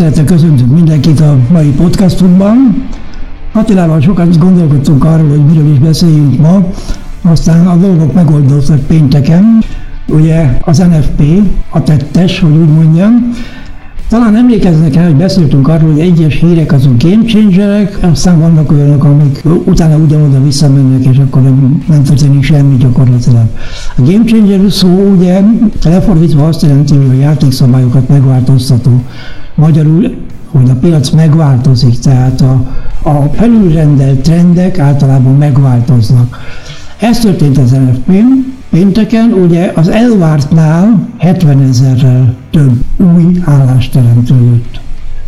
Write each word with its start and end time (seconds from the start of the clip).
Tisztelettel 0.00 0.36
köszöntünk 0.36 0.74
mindenkit 0.74 1.20
a 1.20 1.38
mai 1.52 1.68
podcastunkban. 1.68 2.84
Attilával 3.52 4.00
sokat 4.00 4.38
gondolkodtunk 4.38 5.04
arról, 5.04 5.28
hogy 5.28 5.44
miről 5.44 5.72
is 5.72 5.78
beszéljünk 5.78 6.40
ma, 6.40 6.66
aztán 7.22 7.66
a 7.66 7.76
dolgok 7.76 8.14
megoldódtak 8.14 8.80
pénteken. 8.80 9.58
Ugye 10.08 10.58
az 10.64 10.78
NFP, 10.78 11.22
a 11.70 11.82
tettes, 11.82 12.40
hogy 12.40 12.56
úgy 12.56 12.68
mondjam, 12.68 13.30
talán 14.08 14.36
emlékeznek 14.36 14.96
el, 14.96 15.04
hogy 15.04 15.16
beszéltünk 15.16 15.68
arról, 15.68 15.90
hogy 15.90 16.00
egyes 16.00 16.34
hírek 16.34 16.72
azok 16.72 17.02
game 17.02 17.24
changerek, 17.24 17.98
aztán 18.00 18.40
vannak 18.40 18.72
olyanok, 18.72 19.04
amik 19.04 19.42
utána 19.64 19.96
ugyanoda 19.96 20.42
visszamennek, 20.42 21.04
és 21.04 21.18
akkor 21.18 21.42
nem, 21.42 21.84
nem 21.88 22.02
történik 22.02 22.42
semmi 22.42 22.76
gyakorlatilag. 22.76 23.46
A 23.96 24.02
game 24.02 24.24
changer 24.24 24.60
szó 24.72 25.12
ugye 25.16 25.40
lefordítva 25.84 26.46
azt 26.46 26.62
jelenti, 26.62 26.96
hogy 26.96 27.16
a 27.16 27.20
játékszabályokat 27.20 28.08
megváltoztató. 28.08 29.02
Magyarul 29.60 30.28
hogy 30.50 30.70
a 30.70 30.74
piac 30.80 31.10
megváltozik, 31.10 31.98
tehát 31.98 32.40
a, 32.40 32.52
a 33.08 33.30
felülrendelt 33.32 34.20
trendek 34.20 34.78
általában 34.78 35.36
megváltoznak. 35.36 36.38
Ez 36.98 37.18
történt 37.18 37.58
az 37.58 37.70
NFP-n, 37.70 38.58
Pénteken 38.70 39.32
ugye 39.32 39.72
az 39.74 39.88
elvártnál 39.88 41.08
70 41.18 41.60
ezerrel 41.60 42.34
több 42.50 42.72
új 43.14 43.24
állást 43.44 43.92
teremtődött. 43.92 44.80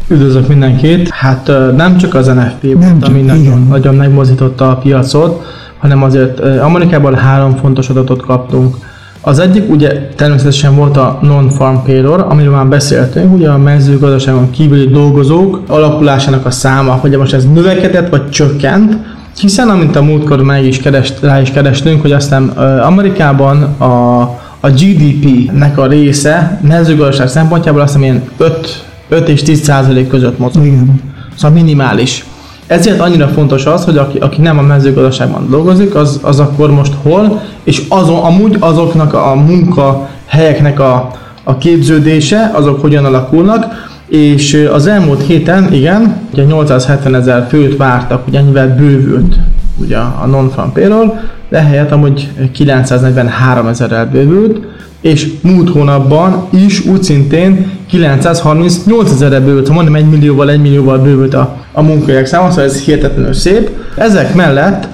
Üdvözlök 0.09 0.49
mindenkit! 0.49 1.09
Hát 1.09 1.47
nem 1.77 1.97
csak 1.97 2.15
az 2.15 2.27
NFP 2.27 2.63
volt, 2.75 3.09
ami 3.09 3.21
nagyon, 3.21 3.67
nagyon 3.69 3.95
megmozította 3.95 4.71
a 4.71 4.77
piacot, 4.77 5.43
hanem 5.79 6.03
azért 6.03 6.41
Amerikában 6.41 7.15
három 7.15 7.57
fontos 7.57 7.89
adatot 7.89 8.23
kaptunk. 8.23 8.77
Az 9.25 9.39
egyik 9.39 9.71
ugye 9.71 10.09
természetesen 10.17 10.77
volt 10.77 10.97
a 10.97 11.19
non-farm 11.23 11.77
payroll, 11.85 12.21
amiről 12.21 12.53
már 12.53 12.67
beszéltünk, 12.67 13.35
ugye 13.35 13.49
a 13.49 13.59
mezőgazdaságon 13.59 14.51
kívüli 14.51 14.89
dolgozók 14.89 15.63
alakulásának 15.67 16.47
a 16.47 16.51
száma, 16.51 16.93
hogy 16.93 17.17
most 17.17 17.33
ez 17.33 17.53
növekedett 17.53 18.09
vagy 18.09 18.31
csökkent, 18.31 18.97
hiszen 19.39 19.69
amint 19.69 19.97
a 19.97 20.03
múltkor 20.03 20.43
meg 20.43 20.65
is 20.65 20.79
kerest, 20.79 21.21
rá 21.21 21.41
is 21.41 21.51
kerestünk, 21.51 22.01
hogy 22.01 22.13
aztán 22.13 22.49
Amerikában 22.79 23.63
a, 23.63 24.21
a 24.61 24.71
GDP-nek 24.71 25.79
a 25.79 25.87
része 25.87 26.61
mezőgazdaság 26.63 27.29
szempontjából 27.29 27.81
azt 27.81 27.95
hiszem 27.95 28.09
ilyen 28.09 28.23
5, 28.37 28.85
5 29.09 29.29
és 29.29 29.43
10 29.43 29.63
százalék 29.63 30.09
között 30.09 30.39
mozog. 30.39 30.65
Igen. 30.65 31.01
Szóval 31.37 31.57
minimális. 31.57 32.25
Ezért 32.73 33.01
annyira 33.01 33.29
fontos 33.29 33.67
az, 33.67 33.85
hogy 33.85 33.97
aki, 33.97 34.19
aki 34.19 34.41
nem 34.41 34.59
a 34.59 34.63
mezőgazdaságban 34.63 35.47
dolgozik, 35.51 35.95
az, 35.95 36.21
az 36.23 36.41
akkor 36.41 36.71
most 36.71 36.93
hol, 37.03 37.43
és 37.65 37.83
azon, 37.89 38.25
amúgy 38.25 38.57
azoknak 38.61 39.15
a 39.15 39.35
munkahelyeknek 39.35 40.81
a, 40.81 41.11
a 41.45 41.59
képződése, 41.59 42.51
azok 42.55 42.81
hogyan 42.81 43.05
alakulnak, 43.05 43.91
és 44.09 44.69
az 44.73 44.87
elmúlt 44.87 45.23
héten, 45.23 45.73
igen, 45.73 46.29
ugye 46.33 46.45
870 46.45 47.15
ezer 47.15 47.47
főt 47.49 47.77
vártak, 47.77 48.27
ugye 48.27 48.39
ennyivel 48.39 48.75
bővült 48.75 49.37
ugye 49.83 49.97
a 49.97 50.27
non-farm 50.27 50.73
payroll, 50.73 51.19
de 51.49 51.61
helyett 51.61 51.91
amúgy 51.91 52.29
943 52.53 53.67
ezerrel 53.67 54.07
bővült, 54.07 54.61
és 55.01 55.33
múlt 55.41 55.69
hónapban 55.69 56.47
is 56.51 56.87
úgy 56.87 57.03
szintén 57.03 57.71
938 57.89 59.11
ezerre 59.11 59.41
bővült, 59.41 59.69
ha 59.69 59.75
mondom 59.75 59.95
1 59.95 60.09
millióval, 60.09 60.51
1 60.51 60.61
millióval 60.61 60.99
bővült 60.99 61.35
a, 61.35 61.57
a 61.73 61.83
munkahelyek 61.83 62.27
száma, 62.27 62.51
szóval 62.51 62.65
ez 62.65 62.81
hihetetlenül 62.81 63.33
szép. 63.33 63.71
Ezek 63.97 64.35
mellett, 64.35 64.89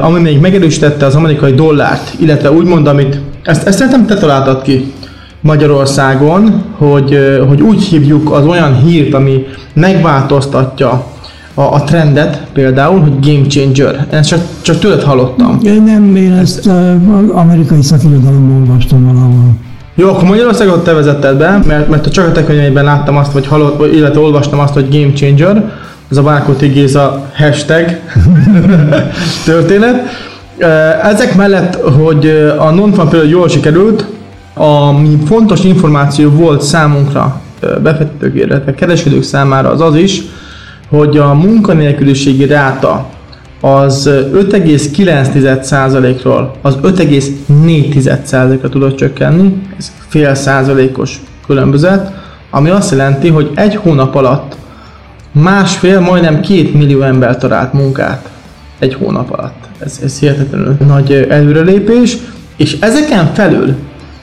ami 0.00 0.20
még 0.20 0.40
megerősítette 0.40 1.06
az 1.06 1.14
amerikai 1.14 1.52
dollárt, 1.52 2.14
illetve 2.20 2.50
úgymond, 2.52 2.86
amit, 2.86 3.20
ezt, 3.42 3.66
ezt 3.66 3.78
szerintem 3.78 4.06
te 4.06 4.14
találtad 4.14 4.62
ki, 4.62 4.92
Magyarországon, 5.40 6.64
hogy, 6.76 7.18
hogy 7.48 7.60
úgy 7.60 7.82
hívjuk 7.82 8.32
az 8.32 8.46
olyan 8.46 8.76
hírt, 8.76 9.14
ami 9.14 9.46
megváltoztatja 9.74 11.06
a, 11.54 11.62
a 11.62 11.84
trendet 11.84 12.46
például, 12.52 13.00
hogy 13.00 13.12
game 13.20 13.46
changer. 13.46 14.06
Ezt 14.10 14.28
csak, 14.28 14.40
csak 14.60 14.78
tőled 14.78 15.02
hallottam. 15.02 15.58
Én 15.62 15.82
nem, 15.82 16.16
én 16.16 16.32
ezt 16.32 16.66
az 16.66 17.30
amerikai 17.32 17.82
szakirodalomból 17.82 18.60
olvastam 18.60 19.04
valahol. 19.04 19.56
Jó, 19.94 20.08
akkor 20.08 20.24
Magyarországot 20.24 20.84
te 20.84 20.92
vezetted 20.92 21.36
be, 21.36 21.60
mert, 21.66 21.88
mert 21.88 22.12
csak 22.12 22.28
a 22.28 22.32
te 22.32 22.44
könyveiben 22.44 22.84
láttam 22.84 23.16
azt, 23.16 23.32
vagy 23.32 23.46
hallott, 23.46 23.92
illetve 23.94 24.20
olvastam 24.20 24.58
azt, 24.58 24.74
hogy 24.74 24.88
game 24.98 25.12
changer, 25.12 25.72
ez 26.10 26.16
a 26.16 26.22
Vákoti 26.22 26.66
Géza 26.66 27.30
hashtag 27.34 27.84
történet. 29.44 30.02
Ezek 31.02 31.36
mellett, 31.36 31.74
hogy 31.74 32.26
a 32.58 32.70
non 32.70 32.92
például 32.92 33.24
jól 33.24 33.48
sikerült, 33.48 34.06
ami 34.54 35.18
fontos 35.26 35.64
információ 35.64 36.30
volt 36.30 36.62
számunkra, 36.62 37.40
befektetők, 37.60 38.34
illetve 38.34 38.74
kereskedők 38.74 39.22
számára 39.22 39.70
az 39.70 39.80
az 39.80 39.96
is, 39.96 40.22
hogy 40.88 41.18
a 41.18 41.34
munkanélküliségi 41.34 42.46
ráta 42.46 43.08
az 43.60 44.08
5,9%-ról 44.08 46.54
az 46.62 46.78
5,4%-ra 46.82 48.68
tudott 48.68 48.96
csökkenni, 48.96 49.62
ez 49.78 49.92
fél 50.08 50.34
százalékos 50.34 51.20
különbözet, 51.46 52.12
ami 52.50 52.70
azt 52.70 52.90
jelenti, 52.90 53.28
hogy 53.28 53.50
egy 53.54 53.76
hónap 53.76 54.14
alatt 54.14 54.56
másfél, 55.32 56.00
majdnem 56.00 56.40
két 56.40 56.74
millió 56.74 57.00
ember 57.00 57.38
talált 57.38 57.72
munkát 57.72 58.28
egy 58.78 58.94
hónap 58.94 59.30
alatt. 59.30 59.64
Ez, 59.78 60.00
ez 60.02 60.18
hihetetlenül 60.18 60.76
nagy 60.86 61.12
előrelépés, 61.12 62.16
és 62.56 62.76
ezeken 62.80 63.30
felül 63.34 63.74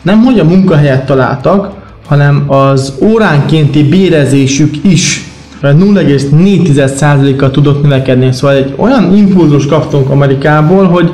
nem 0.02 0.24
hogy 0.24 0.40
a 0.40 0.44
munkahelyet 0.44 1.06
találtak, 1.06 1.80
hanem 2.08 2.44
az 2.48 2.94
óránkénti 3.00 3.84
bérezésük 3.84 4.84
is 4.84 5.31
0,4%-kal 5.62 7.52
tudott 7.52 7.84
növekedni. 7.84 8.32
Szóval 8.32 8.56
egy 8.56 8.74
olyan 8.76 9.16
impulzus 9.16 9.66
kaptunk 9.66 10.10
Amerikából, 10.10 10.88
hogy 10.88 11.14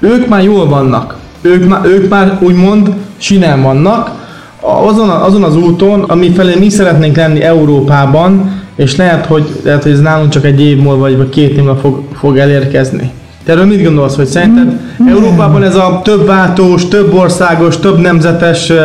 ők 0.00 0.28
már 0.28 0.42
jól 0.42 0.68
vannak. 0.68 1.18
Ők 1.40 1.68
már, 1.68 1.84
ők 1.84 2.08
már 2.08 2.38
úgymond 2.40 2.94
sinem 3.16 3.62
vannak, 3.62 4.18
azon, 4.60 5.08
azon 5.08 5.42
az 5.42 5.56
úton, 5.56 6.02
ami 6.02 6.30
felé 6.30 6.54
mi 6.58 6.68
szeretnénk 6.68 7.16
lenni 7.16 7.42
Európában, 7.42 8.60
és 8.76 8.96
lehet, 8.96 9.26
hogy, 9.26 9.60
lehet, 9.64 9.82
hogy 9.82 9.92
ez 9.92 10.00
nálunk 10.00 10.30
csak 10.30 10.44
egy 10.44 10.60
év 10.60 10.78
múlva, 10.78 11.16
vagy 11.16 11.28
két 11.28 11.50
év 11.50 11.56
múlva 11.56 11.76
fog, 11.76 12.02
fog 12.12 12.38
elérkezni. 12.38 13.10
Te 13.44 13.52
erről 13.52 13.64
mit 13.64 13.84
gondolsz, 13.84 14.16
hogy 14.16 14.26
szerinted. 14.26 14.80
Európában 15.08 15.62
ez 15.62 15.76
a 15.76 16.00
több 16.04 16.26
váltós, 16.26 16.88
több 16.88 17.14
országos, 17.14 17.78
több 17.78 17.98
nemzetes 17.98 18.70
uh, 18.70 18.76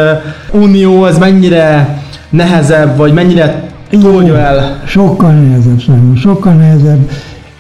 unió, 0.52 1.06
ez 1.06 1.18
mennyire 1.18 2.00
nehezebb, 2.30 2.97
vagy 2.97 3.14
mennyire 3.14 3.65
tolja 3.90 4.38
el? 4.38 4.81
Sokkal 4.85 5.34
nehezebb, 5.34 5.81
szerintem, 5.81 6.16
sokkal 6.16 6.53
nehezebb. 6.53 7.09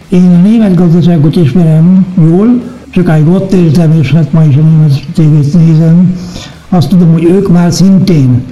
Én 0.09 0.35
a 0.39 0.47
német 0.47 0.75
gazdaságot 0.75 1.35
ismerem 1.35 2.05
jól, 2.17 2.61
sokáig 2.89 3.27
ott 3.27 3.53
éltem, 3.53 3.91
és 4.01 4.11
hát 4.11 4.33
ma 4.33 4.43
is 4.43 4.55
a 4.55 4.61
német 4.61 5.01
tévét 5.13 5.53
nézem. 5.53 6.15
Azt 6.69 6.89
tudom, 6.89 7.11
hogy 7.11 7.23
ők 7.23 7.51
már 7.51 7.71
szintén 7.71 8.43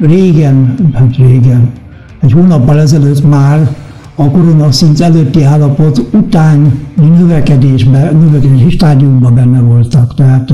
régen, 0.00 0.74
hát 0.94 1.16
régen, 1.16 1.72
egy 2.20 2.32
hónappal 2.32 2.80
ezelőtt 2.80 3.28
már 3.28 3.68
a 4.14 4.30
koronaszint 4.30 5.00
előtti 5.00 5.42
állapot 5.42 6.02
utáni 6.12 6.72
növekedésben, 7.18 8.16
növekedési 8.16 8.70
stádiumban 8.70 9.34
benne 9.34 9.60
voltak. 9.60 10.14
Tehát 10.14 10.52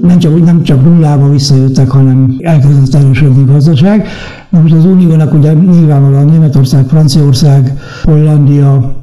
nem 0.00 0.18
csak, 0.18 0.44
nem 0.44 0.62
csak 0.62 0.84
nullába 0.84 1.30
visszajöttek, 1.30 1.90
hanem 1.90 2.36
elkezdett 2.38 3.02
erősödni 3.02 3.42
a 3.42 3.52
gazdaság. 3.52 4.06
Na 4.50 4.60
most 4.60 4.74
az 4.74 4.84
Uniónak 4.84 5.32
ugye 5.32 5.52
nyilvánvalóan 5.52 6.26
Németország, 6.26 6.86
Franciaország, 6.86 7.78
Hollandia, 8.02 8.96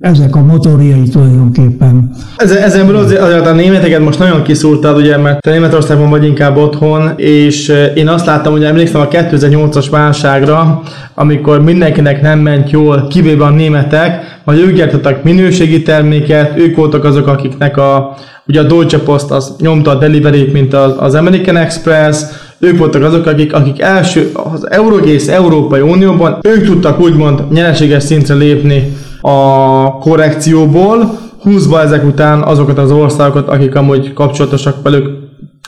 ezek 0.00 0.36
a 0.36 0.44
motorjai 0.44 1.08
tulajdonképpen. 1.08 2.10
Ezen, 2.36 2.62
ezen 2.62 2.94
azért, 2.94 3.20
azért 3.20 3.46
a 3.46 3.52
németeket 3.52 4.00
most 4.00 4.18
nagyon 4.18 4.42
kiszúrtad, 4.42 4.96
ugye, 4.96 5.16
mert 5.16 5.40
te 5.40 5.50
Németországban 5.50 6.10
vagy 6.10 6.24
inkább 6.24 6.56
otthon, 6.56 7.12
és 7.16 7.72
én 7.94 8.08
azt 8.08 8.26
láttam, 8.26 8.52
hogy 8.52 8.64
emlékszem 8.64 9.00
a 9.00 9.08
2008-as 9.08 9.86
válságra, 9.90 10.82
amikor 11.14 11.62
mindenkinek 11.62 12.22
nem 12.22 12.38
ment 12.38 12.70
jól, 12.70 13.06
kivéve 13.06 13.44
a 13.44 13.50
németek, 13.50 14.40
vagy 14.44 14.58
ők 14.58 14.76
gyártottak 14.76 15.22
minőségi 15.22 15.82
terméket, 15.82 16.58
ők 16.58 16.76
voltak 16.76 17.04
azok, 17.04 17.26
akiknek 17.26 17.76
a, 17.76 18.16
ugye 18.46 18.60
a 18.60 18.64
Deutsche 18.64 18.98
Post 18.98 19.30
az 19.30 19.54
nyomta 19.58 19.90
a 19.90 19.94
delivery 19.94 20.50
mint 20.52 20.74
az, 20.74 20.92
az 20.98 21.14
American 21.14 21.56
Express, 21.56 22.22
ők 22.58 22.78
voltak 22.78 23.02
azok, 23.02 23.26
akik, 23.26 23.54
akik 23.54 23.80
első, 23.80 24.30
az 24.52 24.70
Eurogész 24.70 25.28
Európai 25.28 25.80
Unióban, 25.80 26.38
ők 26.42 26.64
tudtak 26.64 27.00
úgymond 27.00 27.52
nyereséges 27.52 28.02
szintre 28.02 28.34
lépni 28.34 28.92
a 29.26 29.98
korrekcióból, 29.98 31.18
húzva 31.42 31.82
ezek 31.82 32.04
után 32.04 32.42
azokat 32.42 32.78
az 32.78 32.90
országokat, 32.90 33.48
akik 33.48 33.74
amúgy 33.74 34.12
kapcsolatosak 34.12 34.82
velük, 34.82 35.08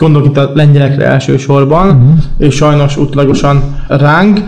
gondolok 0.00 0.26
itt 0.26 0.36
a 0.36 0.50
lengyelekre 0.54 1.04
elsősorban, 1.06 1.86
uh-huh. 1.86 2.18
és 2.38 2.54
sajnos 2.54 2.96
utlagosan 2.96 3.84
ránk. 3.88 4.40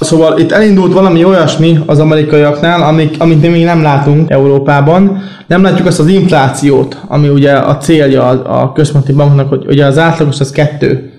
Szóval 0.00 0.38
itt 0.38 0.52
elindult 0.52 0.92
valami 0.92 1.24
olyasmi 1.24 1.78
az 1.86 1.98
amerikaiaknál, 1.98 2.82
amik, 2.82 3.14
amit 3.18 3.40
mi 3.40 3.48
még 3.48 3.64
nem 3.64 3.82
látunk 3.82 4.30
Európában. 4.30 5.22
Nem 5.46 5.62
látjuk 5.62 5.86
azt 5.86 6.00
az 6.00 6.06
inflációt, 6.06 7.00
ami 7.08 7.28
ugye 7.28 7.52
a 7.52 7.76
célja 7.76 8.28
a, 8.28 8.62
a 8.62 8.72
központi 8.72 9.12
banknak, 9.12 9.48
hogy 9.48 9.64
ugye 9.68 9.84
az 9.84 9.98
átlagos 9.98 10.40
az 10.40 10.50
kettő. 10.50 11.10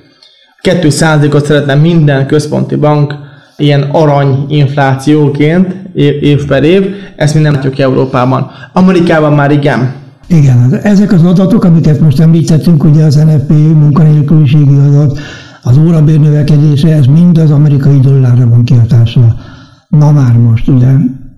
Kettő 0.61 0.89
százalékot 0.89 1.45
szeretne 1.45 1.75
minden 1.75 2.27
központi 2.27 2.75
bank 2.75 3.13
ilyen 3.57 3.81
arany 3.81 4.45
inflációként 4.47 5.75
év 6.21 6.45
per 6.45 6.63
év, 6.63 6.85
ezt 7.15 7.33
mi 7.33 7.41
nem 7.41 7.53
látjuk 7.53 7.79
Európában. 7.79 8.47
Amerikában 8.73 9.33
már 9.33 9.51
igen. 9.51 9.93
Igen, 10.27 10.59
hát 10.59 10.73
ezek 10.85 11.11
az 11.11 11.23
adatok, 11.23 11.63
amiket 11.63 11.99
most 11.99 12.19
említettünk, 12.19 12.83
ugye 12.83 13.03
az 13.03 13.15
NFP 13.15 13.49
munkanélküliségi 13.49 14.75
adat, 14.75 15.19
az 15.63 15.77
órabér 15.77 16.19
növekedése, 16.19 16.93
ez 16.93 17.05
mind 17.05 17.37
az 17.37 17.51
amerikai 17.51 17.99
dollárra 17.99 18.49
van 18.49 18.63
kihatással. 18.63 19.35
Na 19.87 20.11
már 20.11 20.37
most, 20.37 20.67
ugye, 20.67 20.87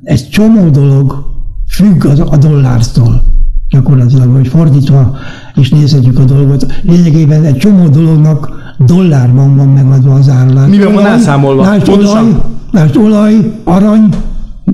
egy 0.04 0.30
csomó 0.30 0.70
dolog 0.70 1.26
függ 1.68 2.06
az, 2.06 2.20
a 2.20 2.38
dollártól 2.38 3.24
gyakorlatilag, 3.70 4.32
vagy 4.32 4.48
fordítva 4.48 5.18
is 5.56 5.70
nézhetjük 5.70 6.20
a 6.20 6.24
dolgot. 6.24 6.66
Lényegében 6.82 7.44
egy 7.44 7.58
csomó 7.58 7.88
dolognak 7.88 8.50
dollárban 8.86 9.56
van 9.56 9.68
megadva 9.68 10.14
az 10.14 10.30
árulás. 10.30 10.70
Mivel 10.70 10.92
van 10.92 11.06
elszámolva? 11.06 11.64
Lásd 11.64 11.90
olaj, 11.90 12.24
lásd 12.72 12.98
olaj, 12.98 13.34
arany. 13.64 14.10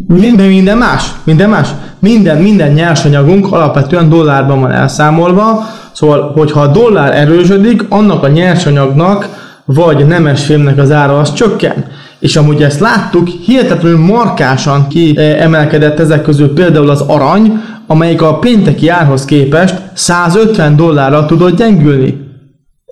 Minden, 0.07 0.47
minden 0.47 0.77
más, 0.77 1.13
minden 1.23 1.49
más. 1.49 1.69
Minden, 1.99 2.41
minden 2.41 2.71
nyersanyagunk 2.71 3.51
alapvetően 3.51 4.09
dollárban 4.09 4.61
van 4.61 4.71
elszámolva, 4.71 5.63
szóval, 5.91 6.31
hogyha 6.35 6.61
a 6.61 6.67
dollár 6.67 7.15
erősödik, 7.15 7.85
annak 7.89 8.23
a 8.23 8.27
nyersanyagnak 8.27 9.29
vagy 9.65 10.07
nemesfémnek 10.07 10.77
az 10.77 10.91
ára 10.91 11.19
az 11.19 11.33
csökken. 11.33 11.85
És 12.19 12.35
amúgy 12.35 12.63
ezt 12.63 12.79
láttuk, 12.79 13.27
hihetetlenül 13.27 14.05
markásan 14.05 14.87
kiemelkedett 14.87 15.99
ezek 15.99 16.21
közül 16.21 16.53
például 16.53 16.89
az 16.89 17.01
arany, 17.01 17.61
amelyik 17.87 18.21
a 18.21 18.39
pénteki 18.39 18.87
árhoz 18.87 19.25
képest 19.25 19.81
150 19.93 20.75
dollárra 20.75 21.25
tudott 21.25 21.57
gyengülni. 21.57 22.24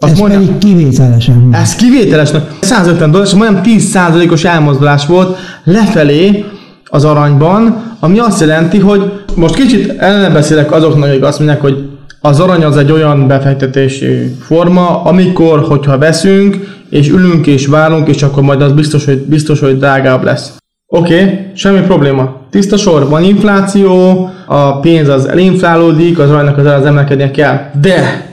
Azt 0.04 0.12
ez 0.12 0.20
mondja, 0.20 0.40
pedig 0.40 0.58
kivételesen. 0.58 1.50
Ez 1.52 1.76
kivételesen. 1.76 2.48
150 2.62 3.12
dollár, 3.12 3.28
és 3.28 3.34
majdnem 3.34 3.62
10%-os 3.66 4.44
elmozdulás 4.44 5.06
volt 5.06 5.38
lefelé 5.64 6.46
az 6.86 7.06
aranyban, 7.06 7.84
ami 8.00 8.20
azt 8.20 8.40
jelenti, 8.40 8.80
hogy 8.80 9.12
most 9.36 9.56
kicsit 9.56 9.98
ellene 9.98 10.30
beszélek 10.30 10.72
azoknak, 10.72 11.10
akik 11.10 11.24
azt 11.24 11.40
mondják, 11.40 11.62
hogy 11.62 11.90
az 12.22 12.40
arany 12.40 12.64
az 12.64 12.78
egy 12.78 12.92
olyan 12.92 13.28
befektetési 13.28 14.36
forma, 14.42 15.02
amikor, 15.04 15.60
hogyha 15.60 15.98
veszünk, 15.98 16.82
és 16.90 17.10
ülünk 17.10 17.48
és 17.48 17.66
várunk, 17.66 18.08
és 18.08 18.24
akkor 18.24 18.44
majd 18.44 18.62
az 18.62 18.72
biztos, 18.72 19.06
hogy, 19.06 19.18
biztos, 19.18 19.60
hogy 19.60 19.78
drágább 19.78 20.24
lesz. 20.24 20.54
Oké, 20.88 21.22
okay, 21.22 21.40
semmi 21.56 21.80
probléma. 21.80 22.36
Tiszta 22.50 22.78
sor, 22.78 23.10
van 23.10 23.24
infláció, 23.24 24.30
a 24.46 24.80
pénz 24.80 25.08
az 25.08 25.28
elinflálódik, 25.28 26.20
az 26.20 26.30
aranynak 26.30 26.58
az 26.58 26.66
az 26.66 26.86
emelkednie 26.86 27.32
kell. 27.32 27.60
De, 27.82 28.26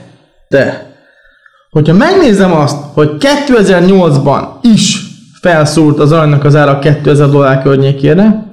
de, 0.49 0.90
hogyha 1.71 1.93
megnézem 1.93 2.51
azt, 2.51 2.77
hogy 2.93 3.11
2008-ban 3.19 4.43
is 4.61 5.01
felszúrt 5.41 5.99
az 5.99 6.11
aranynak 6.11 6.43
az 6.43 6.55
ára 6.55 6.79
2000 6.79 7.29
dollár 7.29 7.61
környékére, 7.61 8.45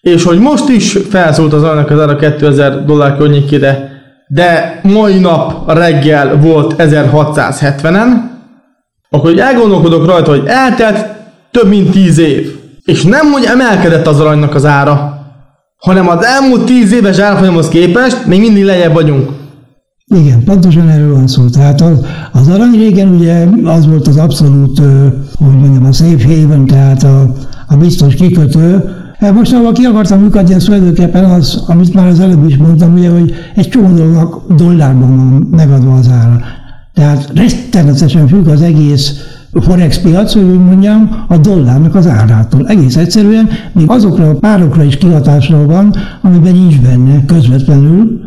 és 0.00 0.24
hogy 0.24 0.38
most 0.38 0.68
is 0.68 0.98
felszúrt 1.10 1.52
az 1.52 1.62
aranynak 1.62 1.90
az 1.90 2.00
ára 2.00 2.16
2000 2.16 2.84
dollár 2.84 3.16
környékére, 3.16 3.92
de 4.28 4.80
mai 4.82 5.18
nap 5.18 5.72
reggel 5.72 6.36
volt 6.36 6.74
1670-en, 6.78 8.08
akkor 9.10 9.30
hogy 9.30 9.38
elgondolkodok 9.38 10.06
rajta, 10.06 10.30
hogy 10.30 10.42
eltelt 10.46 11.06
több 11.50 11.68
mint 11.68 11.90
10 11.90 12.18
év, 12.18 12.56
és 12.84 13.02
nem, 13.02 13.32
hogy 13.32 13.44
emelkedett 13.44 14.06
az 14.06 14.20
aranynak 14.20 14.54
az 14.54 14.64
ára, 14.64 15.18
hanem 15.78 16.08
az 16.08 16.24
elmúlt 16.24 16.64
10 16.64 16.92
éves 16.92 17.18
árfolyamhoz 17.18 17.68
képest 17.68 18.26
még 18.26 18.40
mindig 18.40 18.64
lejjebb 18.64 18.92
vagyunk. 18.92 19.30
Igen, 20.14 20.44
pontosan 20.44 20.88
erről 20.88 21.14
van 21.14 21.26
szó. 21.26 21.48
Tehát 21.48 21.80
az, 21.80 21.98
az 22.32 22.48
arany 22.48 22.72
régen 22.72 23.08
ugye 23.08 23.46
az 23.64 23.86
volt 23.86 24.06
az 24.06 24.16
abszolút, 24.16 24.78
hogy 25.38 25.58
mondjam, 25.58 25.84
a 25.84 25.92
safe 25.92 26.26
haven, 26.26 26.66
tehát 26.66 27.02
a, 27.02 27.32
a 27.66 27.76
biztos 27.76 28.14
kikötő, 28.14 28.82
Hát 29.18 29.34
most, 29.34 29.52
ahol 29.52 29.72
ki 29.72 29.84
akartam 29.84 30.22
lyukadni, 30.22 30.54
az 30.54 30.64
tulajdonképpen 30.64 31.24
az, 31.24 31.62
amit 31.66 31.94
már 31.94 32.06
az 32.06 32.20
előbb 32.20 32.48
is 32.48 32.56
mondtam, 32.56 32.94
ugye, 32.94 33.10
hogy 33.10 33.34
egy 33.54 33.68
csomó 33.68 33.94
dolognak 33.94 34.56
dollárban 34.56 35.16
van 35.16 35.48
megadva 35.50 35.94
az 35.94 36.08
ára. 36.08 36.40
Tehát 36.94 37.32
rettenetesen 37.34 38.28
függ 38.28 38.46
az 38.46 38.62
egész 38.62 39.12
forex 39.60 39.98
piac, 39.98 40.32
hogy 40.32 40.64
mondjam, 40.64 41.24
a 41.28 41.36
dollárnak 41.36 41.94
az 41.94 42.06
árától. 42.06 42.66
Egész 42.68 42.96
egyszerűen 42.96 43.48
még 43.72 43.90
azokra 43.90 44.28
a 44.28 44.34
párokra 44.34 44.82
is 44.82 44.96
kihatásra 44.96 45.66
van, 45.66 45.94
amiben 46.22 46.52
nincs 46.52 46.80
benne 46.80 47.24
közvetlenül, 47.24 48.20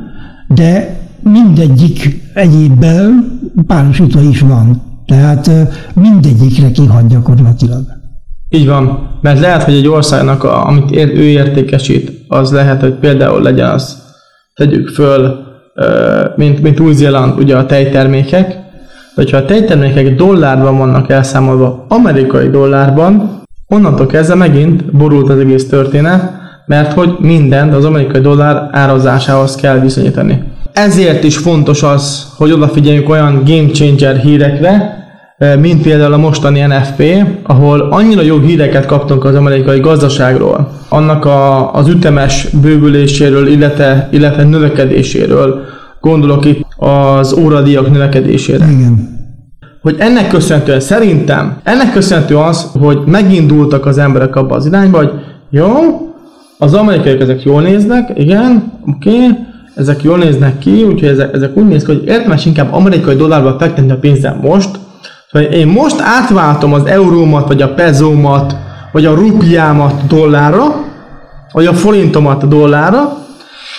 de 0.47 0.99
mindegyik 1.31 2.21
egyébben 2.33 3.39
párosítva 3.67 4.21
is 4.21 4.39
van. 4.39 4.81
Tehát 5.05 5.49
mindegyikre 5.93 6.71
kihat 6.71 7.07
gyakorlatilag. 7.07 7.81
Így 8.49 8.67
van, 8.67 9.09
mert 9.21 9.39
lehet, 9.39 9.63
hogy 9.63 9.73
egy 9.73 9.87
országnak, 9.87 10.43
a, 10.43 10.67
amit 10.67 10.91
ő 10.95 11.23
értékesít, 11.23 12.11
az 12.27 12.51
lehet, 12.51 12.81
hogy 12.81 12.93
például 12.93 13.41
legyen 13.41 13.69
az, 13.69 14.03
tegyük 14.55 14.87
föl, 14.87 15.35
mint, 16.35 16.61
mint 16.61 16.79
Új-Zéland, 16.79 17.39
ugye 17.39 17.57
a 17.57 17.65
tejtermékek, 17.65 18.47
de 18.47 19.23
hogyha 19.23 19.37
a 19.37 19.45
tejtermékek 19.45 20.15
dollárban 20.15 20.77
vannak 20.77 21.09
elszámolva 21.09 21.85
amerikai 21.87 22.49
dollárban, 22.49 23.41
onnantól 23.67 24.05
kezdve 24.05 24.35
megint 24.35 24.95
borult 24.97 25.29
az 25.29 25.39
egész 25.39 25.67
történet, 25.67 26.31
mert 26.65 26.93
hogy 26.93 27.15
mindent 27.19 27.73
az 27.73 27.85
amerikai 27.85 28.21
dollár 28.21 28.69
árazásához 28.71 29.55
kell 29.55 29.79
viszonyítani. 29.79 30.43
Ezért 30.85 31.23
is 31.23 31.37
fontos 31.37 31.83
az, 31.83 32.27
hogy 32.35 32.51
odafigyeljünk 32.51 33.09
olyan 33.09 33.41
game 33.45 33.71
changer 33.71 34.17
hírekre, 34.17 34.97
mint 35.59 35.81
például 35.81 36.13
a 36.13 36.17
mostani 36.17 36.59
NFP, 36.59 37.03
ahol 37.43 37.79
annyira 37.79 38.21
jó 38.21 38.39
híreket 38.39 38.85
kaptunk 38.85 39.25
az 39.25 39.35
amerikai 39.35 39.79
gazdaságról, 39.79 40.71
annak 40.89 41.25
a, 41.25 41.73
az 41.73 41.87
ütemes 41.87 42.47
bővüléséről, 42.61 43.47
illetve, 43.47 44.07
illetve 44.11 44.43
növekedéséről, 44.43 45.65
gondolok 46.01 46.45
itt 46.45 46.65
az 46.77 47.33
óradíjak 47.33 47.91
növekedésére. 47.91 48.65
Igen. 48.65 49.15
Hogy 49.81 49.95
ennek 49.99 50.27
köszönhetően 50.27 50.79
szerintem, 50.79 51.59
ennek 51.63 51.91
köszönhető 51.91 52.37
az, 52.37 52.69
hogy 52.79 52.99
megindultak 53.05 53.85
az 53.85 53.97
emberek 53.97 54.35
abba 54.35 54.55
az 54.55 54.65
irányba, 54.65 54.97
hogy 54.97 55.11
jó, 55.49 55.67
az 56.57 56.73
amerikaiak 56.73 57.21
ezek 57.21 57.43
jól 57.43 57.61
néznek, 57.61 58.11
igen, 58.15 58.73
oké, 58.85 59.09
okay, 59.09 59.45
ezek 59.77 60.03
jól 60.03 60.17
néznek 60.17 60.57
ki, 60.57 60.83
úgyhogy 60.83 61.09
ezek, 61.09 61.33
ezek 61.33 61.57
úgy 61.57 61.67
néz 61.67 61.83
ki, 61.83 61.91
hogy 61.91 62.03
érdemes 62.05 62.45
inkább 62.45 62.73
amerikai 62.73 63.15
dollárba 63.15 63.55
fektetni 63.59 63.91
a 63.91 63.97
pénzem 63.97 64.39
most, 64.41 64.69
Szóval 65.31 65.51
én 65.51 65.67
most 65.67 66.01
átváltom 66.01 66.73
az 66.73 66.85
eurómat, 66.85 67.47
vagy 67.47 67.61
a 67.61 67.73
pezómat, 67.73 68.55
vagy 68.91 69.05
a 69.05 69.13
rupiámat 69.15 70.07
dollárra, 70.07 70.75
vagy 71.51 71.65
a 71.65 71.73
forintomat 71.73 72.47
dollárra, 72.47 73.17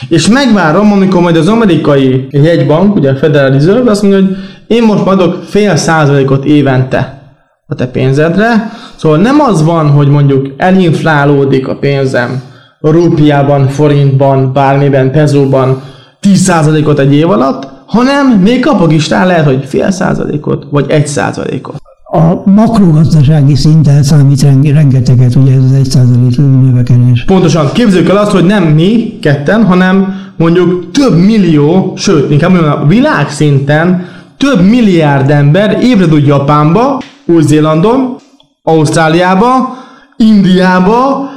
és 0.09 0.29
megvárom, 0.29 0.93
amikor 0.93 1.21
majd 1.21 1.37
az 1.37 1.49
amerikai 1.49 2.27
jegybank, 2.31 2.95
ugye 2.95 3.11
a 3.11 3.17
Federal 3.17 3.51
Reserve 3.51 3.91
azt 3.91 4.03
mondja, 4.03 4.21
hogy 4.21 4.37
én 4.67 4.83
most 4.83 5.07
adok 5.07 5.43
fél 5.43 5.77
százalékot 5.77 6.45
évente 6.45 7.23
a 7.67 7.75
te 7.75 7.87
pénzedre, 7.87 8.73
szóval 8.97 9.19
nem 9.19 9.41
az 9.41 9.65
van, 9.65 9.91
hogy 9.91 10.09
mondjuk 10.09 10.49
elinflálódik 10.57 11.69
a 11.69 11.77
pénzem 11.77 12.43
a 12.81 12.91
rupiában, 12.91 13.69
forintban, 13.69 14.53
bármiben, 14.53 15.11
pezóban 15.11 15.83
10%-ot 16.23 16.99
egy 16.99 17.15
év 17.15 17.31
alatt, 17.31 17.69
hanem 17.87 18.27
még 18.27 18.61
kapok 18.61 18.93
is 18.93 19.09
rá 19.09 19.25
lehet, 19.25 19.45
hogy 19.45 19.65
fél 19.65 19.91
százalékot, 19.91 20.67
vagy 20.71 20.91
egy 20.91 21.07
százalékot. 21.07 21.77
A 22.11 22.51
makrogazdasági 22.51 23.55
szinten 23.55 24.03
számít 24.03 24.43
rengeteget, 24.73 25.35
ugye 25.35 25.53
ez 25.53 25.63
az 25.65 25.73
egy 25.73 25.91
százalék 25.91 26.37
növekedés. 26.37 27.25
Pontosan, 27.25 27.73
képzeljük 27.73 28.09
el 28.09 28.17
azt, 28.17 28.31
hogy 28.31 28.45
nem 28.45 28.63
mi 28.63 29.19
ketten, 29.21 29.65
hanem 29.65 30.15
mondjuk 30.37 30.91
több 30.91 31.17
millió, 31.17 31.93
sőt, 31.97 32.31
inkább 32.31 32.51
mondjam, 32.51 32.83
a 32.83 32.87
világszinten 32.87 34.07
több 34.37 34.61
milliárd 34.61 35.31
ember 35.31 35.79
évre 35.83 36.07
tud 36.07 36.27
Japánba, 36.27 37.01
Új-Zélandon, 37.27 38.17
Ausztráliába, 38.63 39.77
Indiába, 40.17 41.29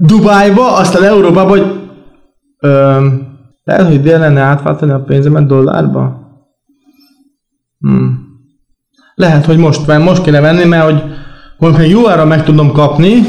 Dubájba, 0.00 0.76
aztán 0.76 1.02
Európába, 1.02 1.48
hogy 1.48 1.80
öm, 2.60 3.28
lehet, 3.64 3.86
hogy 3.86 4.02
dél 4.02 4.18
lenne 4.18 4.40
átváltani 4.40 4.92
a 4.92 5.00
pénzemet 5.00 5.46
dollárba? 5.46 6.18
Hmm. 7.80 8.28
Lehet, 9.14 9.44
hogy 9.44 9.56
most, 9.56 9.86
mert 9.86 10.04
most 10.04 10.22
kéne 10.22 10.40
venni, 10.40 10.64
mert 10.64 10.84
hogy 10.84 11.02
mondjuk 11.58 11.88
jó 11.88 12.08
ára 12.08 12.24
meg 12.24 12.44
tudom 12.44 12.72
kapni, 12.72 13.22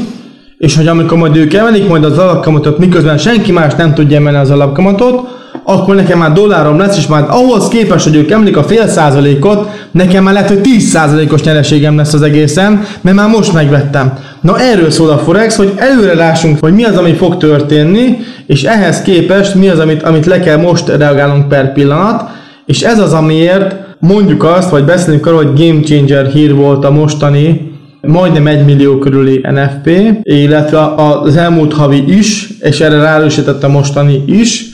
és 0.58 0.76
hogy 0.76 0.86
amikor 0.86 1.18
majd 1.18 1.36
ők 1.36 1.52
emelik 1.52 1.88
majd 1.88 2.04
az 2.04 2.18
alapkamatot, 2.18 2.78
miközben 2.78 3.18
senki 3.18 3.52
más 3.52 3.74
nem 3.74 3.94
tudja 3.94 4.16
emelni 4.16 4.38
az 4.38 4.50
alapkamatot, 4.50 5.41
akkor 5.64 5.94
nekem 5.94 6.18
már 6.18 6.32
dollárom 6.32 6.78
lesz, 6.78 6.96
és 6.96 7.06
már 7.06 7.26
ahhoz 7.28 7.68
képest, 7.68 8.04
hogy 8.04 8.16
ők 8.16 8.30
emlik 8.30 8.56
a 8.56 8.62
fél 8.62 8.88
százalékot, 8.88 9.68
nekem 9.90 10.24
már 10.24 10.32
lehet, 10.32 10.48
hogy 10.48 10.60
10 10.60 10.88
százalékos 10.88 11.42
nyereségem 11.42 11.96
lesz 11.96 12.12
az 12.12 12.22
egészen, 12.22 12.84
mert 13.00 13.16
már 13.16 13.28
most 13.28 13.52
megvettem. 13.52 14.12
Na 14.40 14.58
erről 14.58 14.90
szól 14.90 15.10
a 15.10 15.18
Forex, 15.18 15.56
hogy 15.56 15.72
előre 15.76 16.14
lássunk, 16.14 16.58
hogy 16.60 16.74
mi 16.74 16.84
az, 16.84 16.96
ami 16.96 17.12
fog 17.12 17.36
történni, 17.36 18.18
és 18.46 18.62
ehhez 18.62 19.02
képest 19.02 19.54
mi 19.54 19.68
az, 19.68 19.78
amit, 19.78 20.02
amit 20.02 20.26
le 20.26 20.40
kell 20.40 20.56
most 20.56 20.88
reagálnunk 20.88 21.48
per 21.48 21.72
pillanat, 21.72 22.30
és 22.66 22.80
ez 22.80 22.98
az, 22.98 23.12
amiért 23.12 23.74
mondjuk 23.98 24.44
azt, 24.44 24.70
vagy 24.70 24.84
beszélünk 24.84 25.26
arról, 25.26 25.44
hogy 25.44 25.66
game 25.66 25.80
changer 25.80 26.26
hír 26.26 26.54
volt 26.54 26.84
a 26.84 26.90
mostani 26.90 27.70
majdnem 28.06 28.46
1 28.46 28.64
millió 28.64 28.98
körüli 28.98 29.40
NFP, 29.50 29.90
illetve 30.22 30.94
az 30.94 31.36
elmúlt 31.36 31.72
havi 31.72 32.16
is, 32.16 32.48
és 32.60 32.80
erre 32.80 32.96
ráerősített 32.96 33.62
a 33.62 33.68
mostani 33.68 34.22
is, 34.26 34.71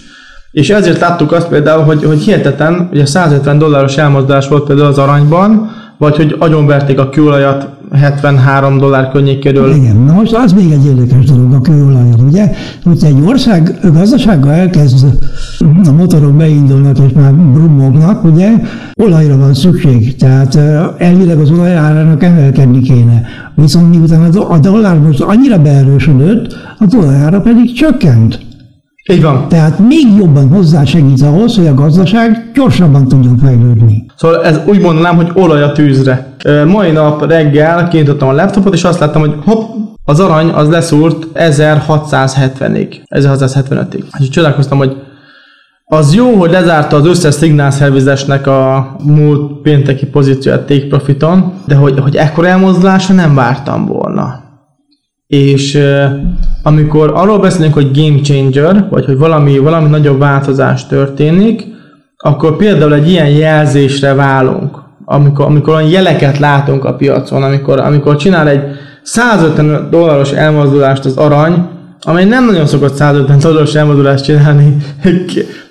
és 0.50 0.70
ezért 0.70 1.00
láttuk 1.00 1.32
azt 1.32 1.48
például, 1.48 1.82
hogy, 1.82 2.04
hogy 2.04 2.20
hihetetlen, 2.20 2.86
hogy 2.88 3.00
a 3.00 3.06
150 3.06 3.58
dolláros 3.58 3.96
elmozdulás 3.96 4.48
volt 4.48 4.66
például 4.66 4.88
az 4.88 4.98
aranyban, 4.98 5.70
vagy 5.98 6.16
hogy 6.16 6.36
agyonverték 6.38 6.98
a 6.98 7.08
kőolajat 7.08 7.68
73 7.92 8.78
dollár 8.78 9.10
környékéről. 9.10 9.74
Igen, 9.74 9.96
na 9.96 10.12
most 10.12 10.34
az 10.34 10.52
még 10.52 10.72
egy 10.72 10.86
érdekes 10.86 11.24
dolog 11.24 11.52
a 11.52 11.60
kőolajat, 11.60 12.20
ugye? 12.20 12.50
Hogy 12.84 13.04
egy 13.04 13.22
ország 13.26 13.78
gazdasággal 13.92 14.52
elkezd 14.52 15.06
a 15.84 15.92
motorok 15.92 16.36
beindulnak 16.36 16.98
és 16.98 17.12
már 17.12 17.34
brummognak, 17.34 18.24
ugye, 18.24 18.50
olajra 19.02 19.36
van 19.36 19.54
szükség, 19.54 20.16
tehát 20.16 20.58
elvileg 20.98 21.38
az 21.38 21.50
olaj 21.50 21.74
árának 21.74 22.22
emelkedni 22.22 22.80
kéne. 22.80 23.22
Viszont 23.54 23.90
miután 23.90 24.30
a 24.48 24.58
dollár 24.58 24.98
most 24.98 25.20
annyira 25.20 25.58
beerősödött, 25.58 26.56
a 26.78 26.84
dollár 26.86 27.42
pedig 27.42 27.72
csökkent. 27.72 28.46
Így 29.10 29.22
van. 29.22 29.48
Tehát 29.48 29.78
még 29.78 30.06
jobban 30.16 30.48
hozzásegít 30.48 31.22
ahhoz, 31.22 31.56
hogy 31.56 31.66
a 31.66 31.74
gazdaság 31.74 32.50
gyorsabban 32.54 33.08
tudjon 33.08 33.38
fejlődni. 33.38 34.06
Szóval 34.16 34.44
ez 34.44 34.60
úgy 34.66 34.80
mondanám, 34.80 35.16
hogy 35.16 35.30
olaj 35.34 35.62
a 35.62 35.72
tűzre. 35.72 36.36
Mai 36.66 36.90
nap 36.90 37.26
reggel 37.26 37.88
kinyitottam 37.88 38.28
a 38.28 38.32
laptopot, 38.32 38.74
és 38.74 38.84
azt 38.84 38.98
láttam, 38.98 39.20
hogy 39.20 39.34
hopp, 39.44 39.62
az 40.04 40.20
arany 40.20 40.48
az 40.48 40.68
leszúrt 40.68 41.26
1670-ig, 41.34 42.96
1675-ig. 43.14 44.02
És 44.18 44.28
csodálkoztam, 44.28 44.78
hogy 44.78 44.96
az 45.84 46.14
jó, 46.14 46.34
hogy 46.34 46.50
lezárta 46.50 46.96
az 46.96 47.06
összes 47.06 47.34
szignálszervizesnek 47.34 48.46
a 48.46 48.96
múlt 49.04 49.62
pénteki 49.62 50.06
pozícióját 50.06 50.66
take 50.66 50.86
profiton, 50.86 51.52
de 51.66 51.74
hogy, 51.74 51.98
hogy 52.00 52.16
ekkor 52.16 52.46
elmozdulásra 52.46 53.14
nem 53.14 53.34
vártam 53.34 53.86
volna. 53.86 54.42
És 55.26 55.78
amikor 56.62 57.12
arról 57.14 57.38
beszélünk, 57.38 57.74
hogy 57.74 57.90
game 57.92 58.20
changer, 58.20 58.86
vagy 58.90 59.04
hogy 59.04 59.18
valami, 59.18 59.58
valami 59.58 59.88
nagyobb 59.88 60.18
változás 60.18 60.86
történik, 60.86 61.62
akkor 62.16 62.56
például 62.56 62.94
egy 62.94 63.10
ilyen 63.10 63.28
jelzésre 63.28 64.14
válunk, 64.14 64.78
amikor, 65.04 65.44
amikor 65.44 65.74
olyan 65.74 65.88
jeleket 65.88 66.38
látunk 66.38 66.84
a 66.84 66.94
piacon, 66.94 67.42
amikor, 67.42 67.80
amikor 67.80 68.16
csinál 68.16 68.48
egy 68.48 68.62
150 69.02 69.90
dolláros 69.90 70.32
elmozdulást 70.32 71.04
az 71.04 71.16
arany, 71.16 71.68
amely 72.00 72.24
nem 72.24 72.46
nagyon 72.46 72.66
szokott 72.66 72.94
150 72.94 73.38
dolláros 73.38 73.74
elmozdulást 73.74 74.24
csinálni. 74.24 74.76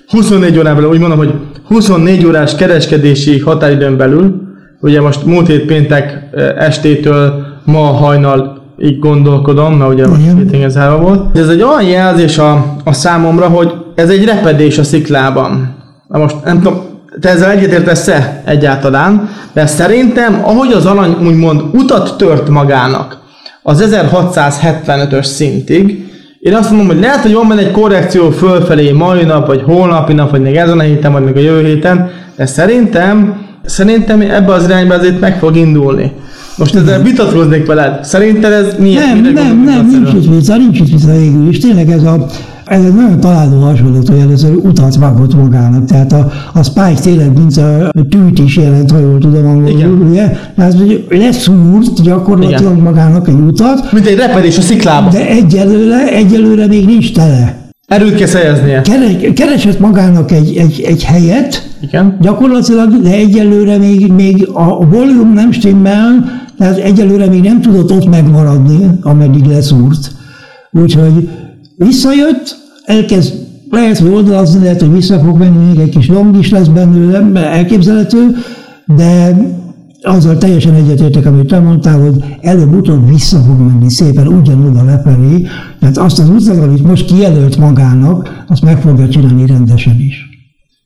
24 0.08 0.58
órán 0.58 0.74
belül, 0.74 0.90
úgy 0.90 0.98
mondom, 0.98 1.18
hogy 1.18 1.34
24 1.66 2.26
órás 2.26 2.54
kereskedési 2.54 3.38
határidőn 3.38 3.96
belül, 3.96 4.42
ugye 4.80 5.00
most 5.00 5.24
múlt 5.24 5.46
hét 5.46 5.64
péntek 5.64 6.28
estétől 6.58 7.46
ma 7.64 7.80
hajnal 7.80 8.57
így 8.80 8.98
gondolkodom, 8.98 9.74
mert 9.74 9.92
ugye 9.92 10.06
most 10.06 10.34
meeting 10.34 10.62
ez 10.62 10.78
volt. 11.00 11.38
Ez 11.38 11.48
egy 11.48 11.62
olyan 11.62 11.82
jelzés 11.82 12.38
a, 12.38 12.76
a 12.84 12.92
számomra, 12.92 13.48
hogy 13.48 13.72
ez 13.94 14.10
egy 14.10 14.24
repedés 14.24 14.78
a 14.78 14.84
sziklában. 14.84 15.76
Na 16.08 16.18
most 16.18 16.36
nem 16.44 16.60
tudom, 16.60 16.80
te 17.20 17.28
ezzel 17.28 17.50
egyetértesz-e 17.50 18.42
egyáltalán, 18.44 19.28
de 19.52 19.66
szerintem, 19.66 20.40
ahogy 20.44 20.72
az 20.72 20.86
arany 20.86 21.16
úgymond 21.26 21.62
utat 21.72 22.16
tört 22.16 22.48
magának 22.48 23.18
az 23.62 23.88
1675-ös 23.90 25.24
szintig, 25.24 26.06
én 26.40 26.54
azt 26.54 26.70
mondom, 26.70 26.86
hogy 26.86 27.00
lehet, 27.00 27.20
hogy 27.20 27.32
van 27.32 27.48
benne 27.48 27.60
egy 27.60 27.70
korrekció 27.70 28.30
fölfelé 28.30 28.92
mai 28.92 29.24
nap, 29.24 29.46
vagy 29.46 29.62
holnapi 29.62 30.12
nap, 30.12 30.30
vagy 30.30 30.40
még 30.40 30.56
ezen 30.56 30.78
a 30.78 30.82
héten, 30.82 31.12
vagy 31.12 31.24
még 31.24 31.36
a 31.36 31.40
jövő 31.40 31.64
héten, 31.64 32.10
de 32.36 32.46
szerintem, 32.46 33.46
szerintem 33.64 34.20
ebbe 34.20 34.52
az 34.52 34.64
irányba 34.64 34.94
azért 34.94 35.20
meg 35.20 35.38
fog 35.38 35.56
indulni. 35.56 36.12
Most 36.58 36.74
ezzel 36.74 37.02
vitatkoznék 37.02 37.66
veled. 37.66 38.04
Szerinted 38.04 38.52
ez 38.52 38.74
milyen? 38.78 39.18
Nem, 39.18 39.32
nem, 39.32 39.62
nem, 39.64 39.86
nincs 39.86 40.12
itt 40.12 40.34
vissza, 40.34 40.56
nincs 40.56 40.80
itt 40.80 40.90
vissza 40.90 41.12
végül 41.12 41.48
is. 41.48 41.58
Tényleg 41.58 41.90
ez 41.90 42.02
a, 42.02 42.26
ez 42.64 42.84
egy 42.84 42.94
nagyon 42.94 43.20
találó 43.20 43.60
hasonlat, 43.60 44.08
hogy 44.08 44.18
először 44.18 44.54
utat 44.54 44.96
vágott 44.96 45.34
magának. 45.34 45.84
Tehát 45.84 46.12
a, 46.12 46.30
a 46.54 46.62
Spike 46.62 47.00
tényleg, 47.02 47.32
mint 47.38 47.56
a 47.56 47.90
tűt 48.08 48.38
is 48.38 48.56
jelent, 48.56 48.90
ha 48.90 48.98
jól 48.98 49.18
tudom 49.18 49.46
angolul, 49.46 50.06
ugye? 50.10 50.30
Tehát, 50.56 50.74
hogy 50.74 51.06
leszúrt 51.08 52.02
gyakorlatilag 52.02 52.72
Igen. 52.72 52.82
magának 52.82 53.28
egy 53.28 53.40
utat. 53.46 53.92
Mint 53.92 54.06
egy 54.06 54.16
repedés 54.16 54.58
a 54.58 54.60
sziklában. 54.60 55.12
De 55.12 55.28
egyelőre, 55.28 56.12
egyelőre 56.12 56.66
még 56.66 56.86
nincs 56.86 57.12
tele. 57.12 57.56
Erőt 57.86 58.14
kell 58.14 58.26
szereznie. 58.26 58.82
Keresett 59.34 59.78
magának 59.78 60.30
egy, 60.30 60.56
egy, 60.56 60.82
egy 60.86 61.04
helyet, 61.04 61.68
Igen. 61.80 62.16
gyakorlatilag, 62.20 63.02
de 63.02 63.10
egyelőre 63.10 63.76
még, 63.76 64.12
még 64.12 64.48
a 64.52 64.86
volume 64.86 65.32
nem 65.32 65.52
stimmel, 65.52 66.24
tehát 66.58 66.78
egyelőre 66.78 67.26
még 67.26 67.42
nem 67.42 67.60
tudott 67.60 67.92
ott 67.92 68.08
megmaradni, 68.08 68.90
ameddig 69.02 69.44
leszúrt. 69.44 70.12
Úgyhogy 70.70 71.28
visszajött, 71.76 72.56
elkezd, 72.84 73.34
lehet, 73.70 73.98
hogy 73.98 74.10
oldalazni, 74.10 74.62
lehet, 74.62 74.80
hogy 74.80 74.92
vissza 74.92 75.18
fog 75.18 75.38
menni, 75.38 75.66
még 75.66 75.78
egy 75.78 75.88
kis 75.88 76.08
long 76.08 76.38
is 76.38 76.50
lesz 76.50 76.66
belőle, 76.66 77.40
elképzelhető, 77.40 78.36
de 78.96 79.36
azzal 80.02 80.38
teljesen 80.38 80.74
egyetértek, 80.74 81.26
amit 81.26 81.46
te 81.46 81.58
mondtál, 81.58 82.00
hogy 82.00 82.24
előbb-utóbb 82.40 83.08
vissza 83.08 83.38
fog 83.38 83.58
menni 83.58 83.90
szépen 83.90 84.26
ugyanoda 84.26 84.84
lefelé, 84.84 85.46
tehát 85.80 85.96
azt 85.96 86.18
az 86.18 86.28
utat, 86.28 86.62
amit 86.62 86.82
most 86.82 87.04
kijelölt 87.04 87.56
magának, 87.56 88.44
azt 88.48 88.62
meg 88.62 88.80
fogja 88.80 89.08
csinálni 89.08 89.46
rendesen 89.46 90.00
is. 90.00 90.26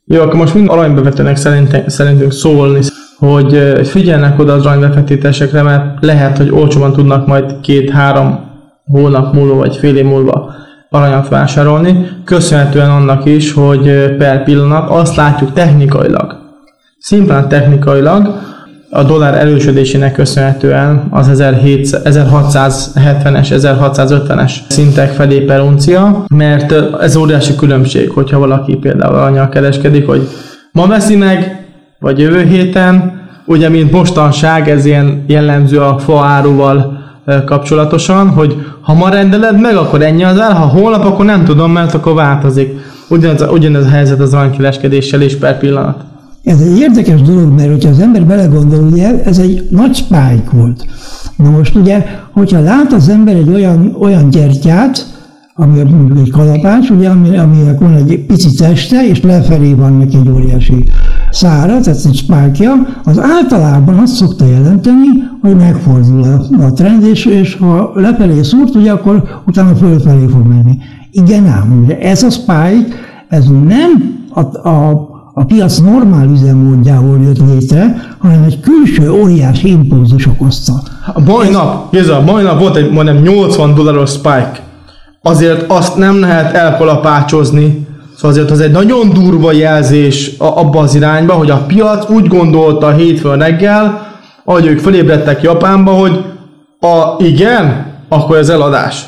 Jó, 0.04 0.20
akkor 0.20 0.34
most 0.34 0.54
mind 0.54 0.68
aranybevetőnek 0.68 1.36
szerintünk, 1.36 1.88
szerintünk 1.88 2.32
szólni 2.32 2.80
hogy 3.26 3.80
figyelnek 3.84 4.38
oda 4.38 4.52
az 4.52 4.66
aranybefektetésekre, 4.66 5.62
mert 5.62 5.84
lehet, 6.00 6.36
hogy 6.36 6.50
olcsóban 6.50 6.92
tudnak 6.92 7.26
majd 7.26 7.60
két-három 7.60 8.40
hónap 8.84 9.34
múlva 9.34 9.54
vagy 9.54 9.76
fél 9.76 9.96
év 9.96 10.04
múlva 10.04 10.54
aranyat 10.90 11.28
vásárolni, 11.28 12.08
köszönhetően 12.24 12.90
annak 12.90 13.26
is, 13.26 13.52
hogy 13.52 14.14
per 14.18 14.44
pillanat 14.44 14.90
azt 14.90 15.16
látjuk 15.16 15.52
technikailag, 15.52 16.36
szimplán 16.98 17.48
technikailag, 17.48 18.40
a 18.90 19.02
dollár 19.02 19.34
erősödésének 19.34 20.12
köszönhetően 20.12 21.06
az 21.10 21.30
1670-es, 21.32 23.46
1650-es 23.50 24.52
szintek 24.68 25.10
felé 25.10 25.40
per 25.40 25.60
uncia, 25.60 26.24
mert 26.34 26.72
ez 27.00 27.16
óriási 27.16 27.56
különbség, 27.56 28.10
hogyha 28.10 28.38
valaki 28.38 28.74
például 28.74 29.14
aranyal 29.14 29.48
kereskedik, 29.48 30.06
hogy 30.06 30.28
ma 30.72 30.86
veszi 30.86 31.16
meg, 31.16 31.62
vagy 32.02 32.18
jövő 32.18 32.44
héten, 32.44 33.21
ugye 33.44 33.68
mint 33.68 33.92
mostanság, 33.92 34.68
ez 34.68 34.85
ilyen 34.85 35.25
jellemző 35.26 35.78
a 35.80 35.99
faáruval 35.99 37.00
kapcsolatosan, 37.47 38.28
hogy 38.28 38.56
ha 38.80 38.94
ma 38.94 39.09
rendeled 39.09 39.61
meg, 39.61 39.76
akkor 39.76 40.02
ennyi 40.02 40.25
az 40.25 40.38
el, 40.38 40.54
ha 40.54 40.66
holnap, 40.66 41.04
akkor 41.04 41.25
nem 41.25 41.44
tudom, 41.44 41.73
mert 41.73 41.94
akkor 41.94 42.14
változik. 42.14 42.71
Ugyanez, 43.09 43.44
ugyanez 43.50 43.85
a 43.85 43.88
helyzet 43.88 44.21
az 44.21 44.35
aranykereskedéssel 44.35 45.21
is 45.21 45.37
per 45.37 45.59
pillanat. 45.59 46.04
Ez 46.44 46.61
egy 46.61 46.78
érdekes 46.78 47.23
dolog, 47.23 47.52
mert 47.52 47.71
hogyha 47.71 47.90
az 47.90 48.00
ember 48.00 48.25
belegondol, 48.25 48.85
ugye 48.85 49.23
ez 49.25 49.38
egy 49.38 49.66
nagy 49.71 49.94
spike 49.94 50.50
volt. 50.52 50.87
Na 51.37 51.50
most 51.50 51.75
ugye, 51.75 52.06
hogyha 52.32 52.61
lát 52.61 52.92
az 52.92 53.09
ember 53.09 53.35
egy 53.35 53.49
olyan, 53.49 53.97
olyan 54.00 54.30
gyertyát, 54.30 55.06
ami 55.54 55.80
egy 56.21 56.30
kalapács, 56.30 56.90
ugye, 56.90 57.09
ami, 57.09 57.37
aminek 57.37 57.78
van 57.78 57.94
egy 57.94 58.25
pici 58.26 58.54
teste, 58.54 59.06
és 59.06 59.23
lefelé 59.23 59.73
van 59.73 59.97
neki 59.97 60.16
egy 60.16 60.30
óriási 60.30 60.85
szára, 61.32 61.80
tehát 61.80 62.04
egy 62.04 62.14
spákja, 62.14 62.72
az 63.04 63.18
általában 63.18 63.98
azt 63.98 64.14
szokta 64.14 64.44
jelenteni, 64.44 65.06
hogy 65.40 65.56
megfordul 65.56 66.22
a, 66.22 66.64
a 66.64 66.72
trend, 66.72 67.02
és, 67.02 67.24
és 67.24 67.56
ha 67.56 67.92
lefelé 67.94 68.42
szúrt, 68.42 68.74
ugye, 68.74 68.92
akkor 68.92 69.22
utána 69.46 69.74
fölfelé 69.74 70.26
fog 70.26 70.46
menni. 70.46 70.78
Igen 71.10 71.46
ám, 71.46 71.82
ugye 71.84 71.98
ez 71.98 72.22
a 72.22 72.30
spike, 72.30 72.86
ez 73.28 73.44
nem 73.66 74.20
a, 74.34 74.68
a, 74.68 75.08
a 75.34 75.44
piac 75.44 75.78
normál 75.78 76.28
üzemmódjából 76.28 77.18
jött 77.22 77.38
létre, 77.38 77.94
hanem 78.18 78.42
egy 78.42 78.60
külső 78.60 79.10
óriási 79.10 79.68
impulzus 79.68 80.26
okozta. 80.26 80.72
A 81.14 81.20
mai 81.20 81.50
nap, 81.50 81.90
Géza, 81.90 82.20
mai 82.20 82.42
nap 82.42 82.60
volt 82.60 82.76
egy 82.76 82.92
majdnem 82.92 83.22
80 83.22 83.74
dolláros 83.74 84.10
spike. 84.10 84.60
Azért 85.22 85.70
azt 85.70 85.96
nem 85.96 86.20
lehet 86.20 86.54
elkalapácsozni, 86.54 87.86
Szóval 88.22 88.36
azért 88.36 88.50
az 88.50 88.60
egy 88.60 88.70
nagyon 88.70 89.12
durva 89.12 89.52
jelzés 89.52 90.32
abba 90.38 90.80
az 90.80 90.94
irányba, 90.94 91.32
hogy 91.32 91.50
a 91.50 91.64
piac 91.66 92.10
úgy 92.10 92.26
gondolta 92.26 92.86
a 92.86 92.92
hétfőn 92.92 93.38
reggel, 93.38 94.06
ahogy 94.44 94.66
ők 94.66 94.78
felébredtek 94.78 95.42
Japánba, 95.42 95.90
hogy 95.90 96.24
a 96.80 97.14
igen, 97.18 97.86
akkor 98.08 98.36
ez 98.36 98.48
eladás. 98.48 99.04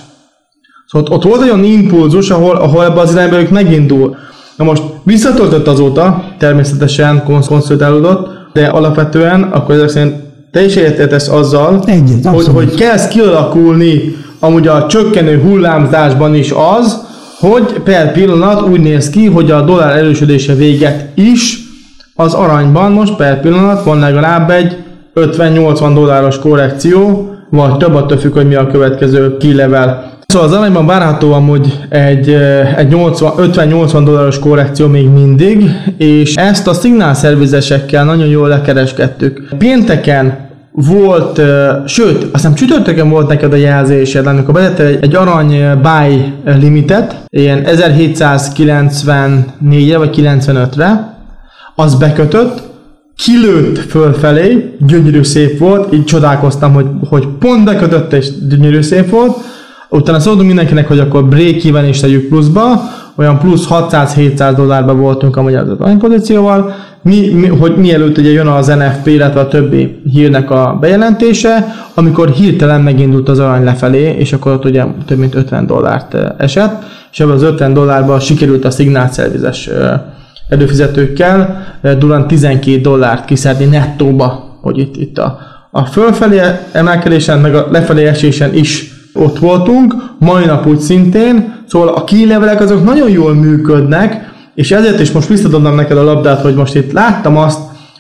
Szóval 0.86 1.08
ott, 1.08 1.14
ott 1.14 1.30
volt 1.30 1.42
egy 1.42 1.48
olyan 1.48 1.64
impulzus, 1.64 2.30
ahol, 2.30 2.56
ahol 2.56 2.84
ebbe 2.84 3.00
az 3.00 3.12
irányba 3.12 3.40
ők 3.40 3.50
megindul. 3.50 4.16
Na 4.56 4.64
most 4.64 4.82
visszatöltött 5.02 5.66
azóta, 5.66 6.24
természetesen 6.38 7.22
konszolidálódott, 7.24 8.28
de 8.52 8.66
alapvetően 8.66 9.42
akkor 9.42 9.74
ezek 9.74 9.88
szerint 9.88 10.14
te 10.50 10.64
is 10.64 10.76
értesz 10.76 11.28
azzal, 11.28 11.82
Egyet, 11.86 12.26
hogy, 12.26 12.46
hogy 12.46 12.74
kezd 12.74 13.08
kialakulni 13.08 14.16
amúgy 14.38 14.66
a 14.66 14.86
csökkenő 14.86 15.40
hullámzásban 15.40 16.34
is 16.34 16.52
az, 16.78 17.03
hogy 17.50 17.80
per 17.84 18.12
pillanat 18.12 18.68
úgy 18.68 18.80
néz 18.80 19.10
ki, 19.10 19.26
hogy 19.26 19.50
a 19.50 19.60
dollár 19.60 19.96
erősödése 19.96 20.54
véget 20.54 21.08
is, 21.14 21.58
az 22.14 22.34
aranyban 22.34 22.92
most 22.92 23.16
per 23.16 23.40
pillanat 23.40 23.84
van 23.84 23.98
legalább 23.98 24.50
egy 24.50 24.76
50-80 25.14 25.90
dolláros 25.94 26.38
korrekció, 26.38 27.28
vagy 27.50 27.76
több, 27.76 27.94
attól 27.94 28.18
függ, 28.18 28.32
hogy 28.32 28.48
mi 28.48 28.54
a 28.54 28.66
következő 28.66 29.36
kilevel. 29.36 30.12
Szóval 30.26 30.48
az 30.48 30.54
aranyban 30.54 30.86
várható 30.86 31.32
amúgy 31.32 31.78
egy, 31.88 32.28
egy 32.76 32.94
50-80 32.94 34.00
dolláros 34.04 34.38
korrekció 34.38 34.88
még 34.88 35.08
mindig, 35.08 35.70
és 35.96 36.34
ezt 36.34 36.66
a 36.66 36.74
szignálszervizesekkel 36.74 38.04
nagyon 38.04 38.26
jól 38.26 38.48
lekereskedtük. 38.48 39.48
Pénteken 39.58 40.43
volt, 40.76 41.40
sőt, 41.86 42.22
azt 42.22 42.32
hiszem 42.32 42.54
csütörtökön 42.54 43.08
volt 43.08 43.28
neked 43.28 43.52
a 43.52 43.56
jelzésed, 43.56 44.26
amikor 44.26 44.54
bedette 44.54 44.84
egy, 44.84 44.98
egy 45.00 45.14
arany 45.14 45.80
buy 45.82 46.32
limitet, 46.44 47.24
ilyen 47.30 47.62
1794-re 47.66 49.98
vagy 49.98 50.14
95-re, 50.16 51.18
az 51.74 51.94
bekötött, 51.94 52.62
kilőtt 53.16 53.78
fölfelé, 53.78 54.76
gyönyörű 54.86 55.22
szép 55.22 55.58
volt, 55.58 55.94
így 55.94 56.04
csodálkoztam, 56.04 56.72
hogy, 56.72 56.86
hogy 57.08 57.26
pont 57.38 57.64
bekötött 57.64 58.12
és 58.12 58.28
gyönyörű 58.48 58.82
szép 58.82 59.10
volt, 59.10 59.36
utána 59.88 60.20
szóltunk 60.20 60.46
mindenkinek, 60.46 60.88
hogy 60.88 60.98
akkor 60.98 61.28
break 61.28 61.64
even 61.64 61.84
is 61.84 62.00
tegyük 62.00 62.28
pluszba, 62.28 62.82
olyan 63.16 63.38
plusz 63.38 63.66
600-700 63.70 64.52
dollárba 64.56 64.94
voltunk 64.94 65.36
amúgy 65.36 65.54
az 65.54 65.68
aranypozícióval, 65.78 66.74
mi, 67.02 67.30
mi, 67.32 67.46
hogy 67.46 67.76
mielőtt 67.76 68.18
ugye 68.18 68.30
jön 68.30 68.46
az 68.46 68.66
NFP, 68.66 69.06
illetve 69.06 69.40
a 69.40 69.48
többi 69.48 70.00
hírnek 70.10 70.50
a 70.50 70.76
bejelentése, 70.80 71.74
amikor 71.94 72.30
hirtelen 72.30 72.80
megindult 72.80 73.28
az 73.28 73.38
arany 73.38 73.64
lefelé, 73.64 74.14
és 74.18 74.32
akkor 74.32 74.52
ott 74.52 74.64
ugye 74.64 74.84
több 75.06 75.18
mint 75.18 75.34
50 75.34 75.66
dollárt 75.66 76.16
esett, 76.38 76.82
és 77.12 77.20
ebből 77.20 77.34
az 77.34 77.42
50 77.42 77.72
dollárban 77.72 78.20
sikerült 78.20 78.64
a 78.64 78.70
szignálszervizes 78.70 79.70
előfizetőkkel 80.48 81.64
durán 81.98 82.26
12 82.26 82.80
dollárt 82.80 83.24
kiszedni 83.24 83.64
nettóba, 83.64 84.58
hogy 84.60 84.78
itt, 84.78 84.96
itt 84.96 85.18
a, 85.18 85.38
a 85.70 85.84
fölfelé 85.84 86.40
emelkedésen, 86.72 87.38
meg 87.38 87.54
a 87.54 87.66
lefelé 87.70 88.06
esésen 88.06 88.54
is 88.54 88.93
ott 89.14 89.38
voltunk, 89.38 89.94
mai 90.18 90.44
nap 90.44 90.66
úgy 90.66 90.80
szintén, 90.80 91.54
szóval 91.66 91.88
a 91.88 92.04
kílevelek 92.04 92.60
azok 92.60 92.84
nagyon 92.84 93.10
jól 93.10 93.34
működnek, 93.34 94.32
és 94.54 94.70
ezért 94.70 95.00
is 95.00 95.12
most 95.12 95.28
visszadobnám 95.28 95.74
neked 95.74 95.96
a 95.98 96.04
labdát, 96.04 96.40
hogy 96.40 96.54
most 96.54 96.74
itt 96.74 96.92
láttam 96.92 97.36
azt, 97.36 97.58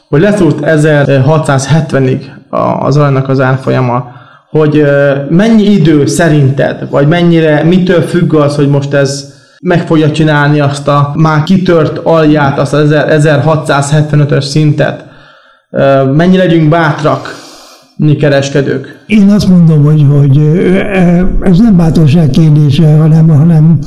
hogy 0.08 0.20
leszúrt 0.20 0.58
1670-ig 0.62 2.20
az 2.80 2.96
aranynak 2.96 3.28
az 3.28 3.40
árfolyama, 3.40 4.12
hogy 4.50 4.84
mennyi 5.28 5.62
idő 5.62 6.06
szerinted, 6.06 6.90
vagy 6.90 7.08
mennyire, 7.08 7.62
mitől 7.62 8.00
függ 8.00 8.34
az, 8.34 8.56
hogy 8.56 8.68
most 8.68 8.92
ez 8.92 9.34
meg 9.62 9.86
fogja 9.86 10.10
csinálni 10.10 10.60
azt 10.60 10.88
a 10.88 11.12
már 11.14 11.42
kitört 11.42 11.98
alját, 11.98 12.58
azt 12.58 12.72
az 12.72 12.88
1675-ös 12.92 14.40
szintet. 14.42 15.04
Mennyi 16.14 16.36
legyünk 16.36 16.68
bátrak, 16.68 17.34
kereskedők? 18.18 19.04
Én 19.06 19.28
azt 19.30 19.48
mondom, 19.48 19.84
hogy, 19.84 20.06
hogy 20.10 20.38
ez 21.42 21.58
nem 21.58 21.76
bátorság 21.76 22.30
kérdése, 22.30 22.96
hanem, 22.96 23.28
hanem 23.28 23.78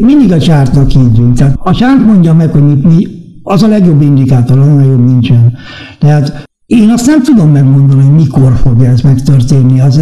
mindig 0.00 0.32
a 0.32 0.38
csártnak 0.38 0.90
hívjunk. 0.90 1.36
Tehát 1.36 1.56
a 1.58 1.74
csárt 1.74 2.04
mondja 2.04 2.34
meg, 2.34 2.50
hogy 2.50 2.62
mi, 2.62 2.94
mi 2.94 3.06
az 3.42 3.62
a 3.62 3.68
legjobb 3.68 4.02
indikátor, 4.02 4.58
a 4.58 4.64
nagyobb 4.64 5.04
nincsen. 5.04 5.52
Tehát 5.98 6.44
én 6.66 6.90
azt 6.90 7.06
nem 7.06 7.22
tudom 7.22 7.50
megmondani, 7.50 8.02
hogy 8.02 8.14
mikor 8.14 8.52
fog 8.52 8.82
ez 8.82 9.00
megtörténni. 9.00 9.80
Az 9.80 10.00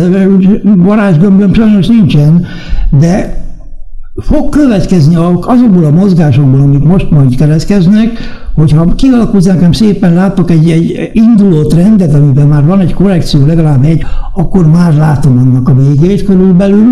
varázsgömböm 0.62 1.54
sajnos 1.54 1.86
nincsen, 1.86 2.46
de 2.98 3.44
fog 4.16 4.48
következni 4.48 5.14
azokból 5.40 5.84
a 5.84 5.90
mozgásokból, 5.90 6.60
amik 6.60 6.82
most 6.82 7.10
majd 7.10 7.36
keletkeznek, 7.36 8.18
hogyha 8.54 8.94
kialakulsz 8.94 9.44
nekem 9.44 9.72
szépen 9.72 10.14
látok 10.14 10.50
egy, 10.50 10.70
egy 10.70 11.10
induló 11.12 11.62
trendet, 11.62 12.14
amiben 12.14 12.46
már 12.46 12.66
van 12.66 12.80
egy 12.80 12.94
korrekció, 12.94 13.46
legalább 13.46 13.84
egy, 13.84 14.04
akkor 14.34 14.66
már 14.70 14.94
látom 14.94 15.38
annak 15.38 15.68
a 15.68 15.74
végét 15.74 16.24
körülbelül, 16.24 16.86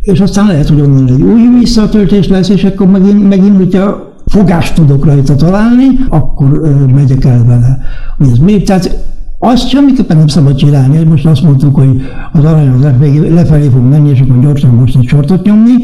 és 0.00 0.20
aztán 0.20 0.46
lehet, 0.46 0.68
hogy 0.68 0.80
onnan 0.80 1.08
egy 1.08 1.22
új 1.22 1.58
visszatöltés 1.58 2.28
lesz, 2.28 2.48
és 2.48 2.64
akkor 2.64 2.86
megint, 2.86 3.28
megint 3.28 3.56
hogyha 3.56 4.14
fogást 4.26 4.74
tudok 4.74 5.04
rajta 5.04 5.34
találni, 5.34 5.86
akkor 6.08 6.60
ö, 6.62 6.92
megyek 6.94 7.24
el 7.24 7.44
vele. 7.46 7.78
Hogy 8.18 8.28
ez 8.28 8.38
még, 8.38 8.66
tehát 8.66 9.04
azt 9.38 9.68
semmiképpen 9.68 10.16
nem 10.16 10.26
szabad 10.26 10.56
csinálni, 10.56 10.96
hogy 10.96 11.08
most 11.08 11.26
azt 11.26 11.42
mondtuk, 11.42 11.74
hogy 11.74 12.00
az 12.32 12.44
arany 12.44 12.68
az 12.68 12.82
lefelé 13.30 13.68
fog 13.68 13.82
menni, 13.82 14.10
és 14.10 14.20
akkor 14.20 14.40
gyorsan 14.40 14.70
most 14.70 14.96
egy 14.96 15.06
sortot 15.06 15.44
nyomni, 15.44 15.74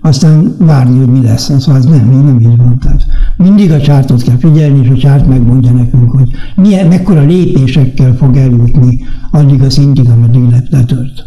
aztán 0.00 0.56
várni, 0.58 0.98
hogy 0.98 1.08
mi 1.08 1.22
lesz. 1.22 1.50
Szóval 1.58 1.76
ez 1.76 1.84
nem, 1.84 2.08
nem 2.08 2.40
így 2.40 2.56
van. 2.56 2.78
Tehát 2.78 3.06
mindig 3.36 3.72
a 3.72 3.80
csártot 3.80 4.22
kell 4.22 4.36
figyelni, 4.36 4.80
és 4.82 4.88
a 4.90 4.96
csárt 4.96 5.26
megmondja 5.26 5.72
nekünk, 5.72 6.10
hogy 6.10 6.28
milyen, 6.56 6.86
mekkora 6.86 7.24
lépésekkel 7.24 8.14
fog 8.16 8.36
eljutni 8.36 9.06
addig 9.30 9.62
a 9.62 9.70
szintig, 9.70 10.08
ameddig 10.08 10.42
letört. 10.70 11.26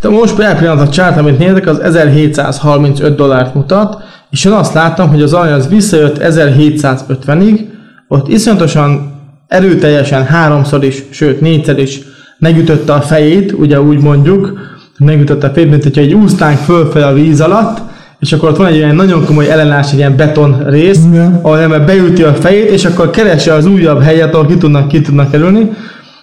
Hát 0.00 0.10
most 0.10 0.34
per 0.34 0.58
pillanat 0.58 0.88
a 0.88 0.90
csárt, 0.90 1.16
amit 1.16 1.38
nézek, 1.38 1.66
az 1.66 1.78
1735 1.78 3.16
dollárt 3.16 3.54
mutat, 3.54 4.02
és 4.30 4.44
én 4.44 4.52
azt 4.52 4.74
láttam, 4.74 5.08
hogy 5.08 5.22
az 5.22 5.32
arany 5.32 5.52
az 5.52 5.68
visszajött 5.68 6.18
1750-ig, 6.20 7.60
ott 8.08 8.28
iszonyatosan 8.28 9.14
erőteljesen 9.48 10.24
háromszor 10.24 10.84
is, 10.84 11.02
sőt 11.10 11.40
négyszer 11.40 11.78
is 11.78 12.00
megütötte 12.38 12.92
a 12.92 13.00
fejét, 13.00 13.52
ugye 13.52 13.80
úgy 13.80 14.00
mondjuk, 14.00 14.58
megütötte 14.98 15.46
a 15.46 15.50
fejét, 15.50 15.70
mint 15.70 15.82
hogyha 15.82 16.00
egy 16.00 16.14
úsztánk 16.14 16.58
fölfel 16.58 17.02
a 17.02 17.12
víz 17.12 17.40
alatt, 17.40 17.80
és 18.18 18.32
akkor 18.32 18.48
ott 18.48 18.56
van 18.56 18.66
egy 18.66 18.76
olyan 18.76 18.94
nagyon 18.94 19.24
komoly 19.24 19.50
ellenállás, 19.50 19.92
egy 19.92 19.98
ilyen 19.98 20.16
beton 20.16 20.64
rész, 20.66 21.04
Igen. 21.08 21.38
ahol 21.42 21.58
ember 21.58 21.84
beüti 21.84 22.22
a 22.22 22.34
fejét, 22.34 22.70
és 22.70 22.84
akkor 22.84 23.10
keresi 23.10 23.50
az 23.50 23.66
újabb 23.66 24.02
helyet, 24.02 24.34
ahol 24.34 24.46
ki 24.46 24.56
tudnak, 24.56 24.88
ki 24.88 25.00
tudnak 25.00 25.30
kerülni, 25.30 25.70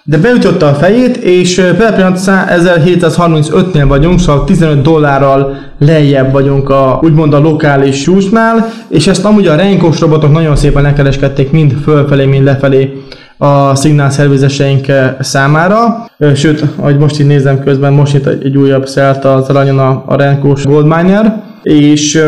de 0.06 0.18
beütötte 0.18 0.66
a 0.66 0.74
fejét, 0.74 1.16
és 1.18 1.56
per 1.78 1.96
pillanat 1.96 2.20
1735-nél 2.26 3.86
vagyunk, 3.88 4.20
szóval 4.20 4.44
15 4.44 4.82
dollárral 4.82 5.58
lejjebb 5.80 6.32
vagyunk 6.32 6.70
a, 6.70 7.00
úgymond 7.04 7.34
a 7.34 7.40
lokális 7.40 8.02
csúcsnál, 8.02 8.70
és 8.88 9.08
ezt 9.08 9.26
amúgy 9.26 9.48
a 9.48 9.56
renkós 9.56 10.00
robotok 10.00 10.32
nagyon 10.32 10.56
szépen 10.56 10.84
lekereskedték 10.84 11.52
mind 11.52 11.74
fölfelé, 11.84 12.26
mind 12.26 12.44
lefelé 12.44 13.04
a 13.38 13.76
szignálszervizeseink 13.76 14.86
számára. 15.20 16.10
Sőt, 16.36 16.64
ahogy 16.76 16.98
most 16.98 17.20
így 17.20 17.28
nézem 17.28 17.64
közben, 17.64 17.94
most 17.94 18.14
itt 18.14 18.26
egy, 18.26 18.58
újabb 18.58 18.88
szelt 18.88 19.26
az 19.26 19.50
aranyon 19.50 19.80
a, 19.80 20.04
a 20.08 20.16
renkós 20.16 20.66
Goldminer, 20.66 21.42
és 21.64 22.24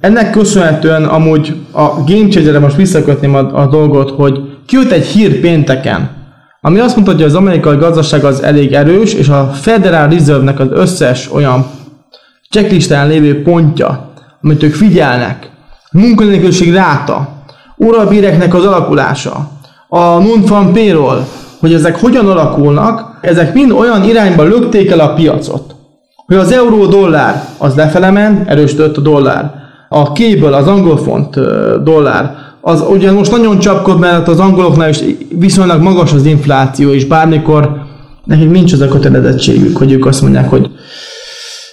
ennek 0.00 0.30
köszönhetően 0.30 1.04
amúgy 1.04 1.56
a 1.70 1.86
Game 1.86 2.28
Changer-re 2.28 2.58
most 2.58 2.76
visszakötném 2.76 3.34
a, 3.34 3.62
a 3.62 3.66
dolgot, 3.66 4.10
hogy 4.10 4.40
kijött 4.66 4.90
egy 4.90 5.06
hír 5.06 5.40
pénteken, 5.40 6.10
ami 6.60 6.78
azt 6.78 6.94
mondta, 6.94 7.12
hogy 7.12 7.22
az 7.22 7.34
amerikai 7.34 7.76
gazdaság 7.76 8.24
az 8.24 8.42
elég 8.42 8.72
erős, 8.72 9.14
és 9.14 9.28
a 9.28 9.44
Federal 9.44 10.08
Reserve-nek 10.08 10.60
az 10.60 10.68
összes 10.70 11.32
olyan 11.32 11.66
checklistán 12.50 13.08
lévő 13.08 13.42
pontja, 13.42 14.12
amit 14.42 14.62
ők 14.62 14.74
figyelnek, 14.74 15.50
munkanélküliség 15.92 16.72
ráta, 16.72 17.28
órabéreknek 17.84 18.54
az 18.54 18.64
alakulása, 18.64 19.50
a 19.94 20.18
non-farm 20.18 20.72
payroll, 20.72 21.24
hogy 21.60 21.74
ezek 21.74 22.00
hogyan 22.00 22.28
alakulnak, 22.28 23.18
ezek 23.20 23.54
mind 23.54 23.70
olyan 23.70 24.04
irányba 24.04 24.42
lökték 24.42 24.90
el 24.90 25.00
a 25.00 25.12
piacot, 25.14 25.74
hogy 26.26 26.36
az 26.36 26.52
euró-dollár 26.52 27.44
az 27.58 27.74
lefele 27.74 28.10
ment, 28.10 28.48
erősödött 28.48 28.96
a 28.96 29.00
dollár. 29.00 29.50
A 29.88 30.02
cable, 30.02 30.56
az 30.56 30.66
angol 30.66 30.96
font 30.96 31.34
dollár, 31.82 32.34
az 32.60 32.84
ugye 32.88 33.12
most 33.12 33.30
nagyon 33.30 33.58
csapkod, 33.58 33.98
mert 33.98 34.28
az 34.28 34.38
angoloknál 34.38 34.88
is 34.88 35.00
viszonylag 35.38 35.82
magas 35.82 36.12
az 36.12 36.24
infláció, 36.26 36.92
és 36.92 37.04
bármikor 37.04 37.70
nekik 38.24 38.50
nincs 38.50 38.72
az 38.72 38.80
a 38.80 38.88
kötelezettségük, 38.88 39.76
hogy 39.76 39.92
ők 39.92 40.06
azt 40.06 40.22
mondják, 40.22 40.48
hogy 40.48 40.70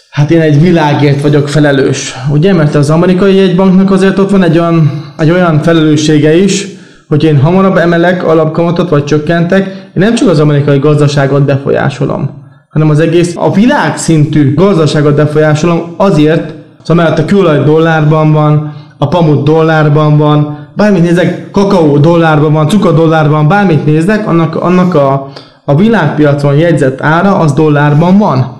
hát 0.10 0.32
én 0.32 0.42
egy 0.42 0.62
világért 0.62 1.22
vagyok 1.22 1.48
felelős. 1.48 2.16
Ugye, 2.32 2.54
mert 2.54 2.76
az 2.76 2.90
amerikai 2.90 3.36
jegybanknak 3.36 3.92
azért 3.92 4.20
ott 4.20 4.30
van 4.30 4.44
egy 4.44 4.58
olyan, 4.58 5.06
egy 5.18 5.32
olyan 5.32 5.62
felelőssége 5.62 6.38
is, 6.38 6.78
hogy 7.10 7.24
én 7.24 7.40
hamarabb 7.40 7.78
emelek 7.78 8.28
alapkamatot, 8.28 8.90
vagy 8.90 9.04
csökkentek, 9.04 9.68
én 9.68 9.92
nem 9.94 10.16
csak 10.16 10.30
az 10.30 10.40
amerikai 10.40 10.80
gazdaságot 10.80 11.46
befolyásolom, 11.46 12.30
hanem 12.70 12.90
az 12.90 13.00
egész 13.00 13.36
a 13.36 13.52
világszintű 13.52 14.54
gazdaságot 14.54 15.16
befolyásolom 15.16 15.94
azért, 15.98 16.54
szóval 16.84 17.04
mert 17.06 17.20
a 17.20 17.26
kőolaj 17.26 17.64
dollárban 17.64 18.32
van, 18.32 18.74
a 18.98 19.08
pamut 19.08 19.44
dollárban 19.44 20.18
van, 20.18 20.68
bármit 20.76 21.02
nézek, 21.02 21.52
kakaó 21.52 21.98
dollárban 21.98 22.54
van, 22.54 22.68
cukor 22.68 22.94
dollárban, 22.94 23.48
bármit 23.48 23.86
nézek, 23.86 24.28
annak, 24.28 24.56
annak 24.56 24.96
a, 24.96 25.32
a 25.66 25.76
világpiacon 25.76 26.56
jegyzett 26.56 27.02
ára 27.02 27.38
az 27.38 27.54
dollárban 27.54 28.18
van. 28.18 28.58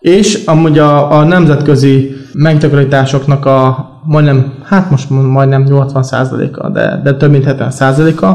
És 0.00 0.44
amúgy 0.44 0.78
a, 0.78 1.18
a 1.18 1.24
nemzetközi 1.24 2.16
megtakarításoknak 2.34 3.46
a 3.46 3.90
majdnem, 4.04 4.52
hát 4.64 4.90
most 4.90 5.10
majdnem 5.10 5.66
80%-a, 5.68 6.68
de, 6.68 7.00
de 7.04 7.14
több 7.14 7.30
mint 7.30 7.44
70%-a, 7.48 8.26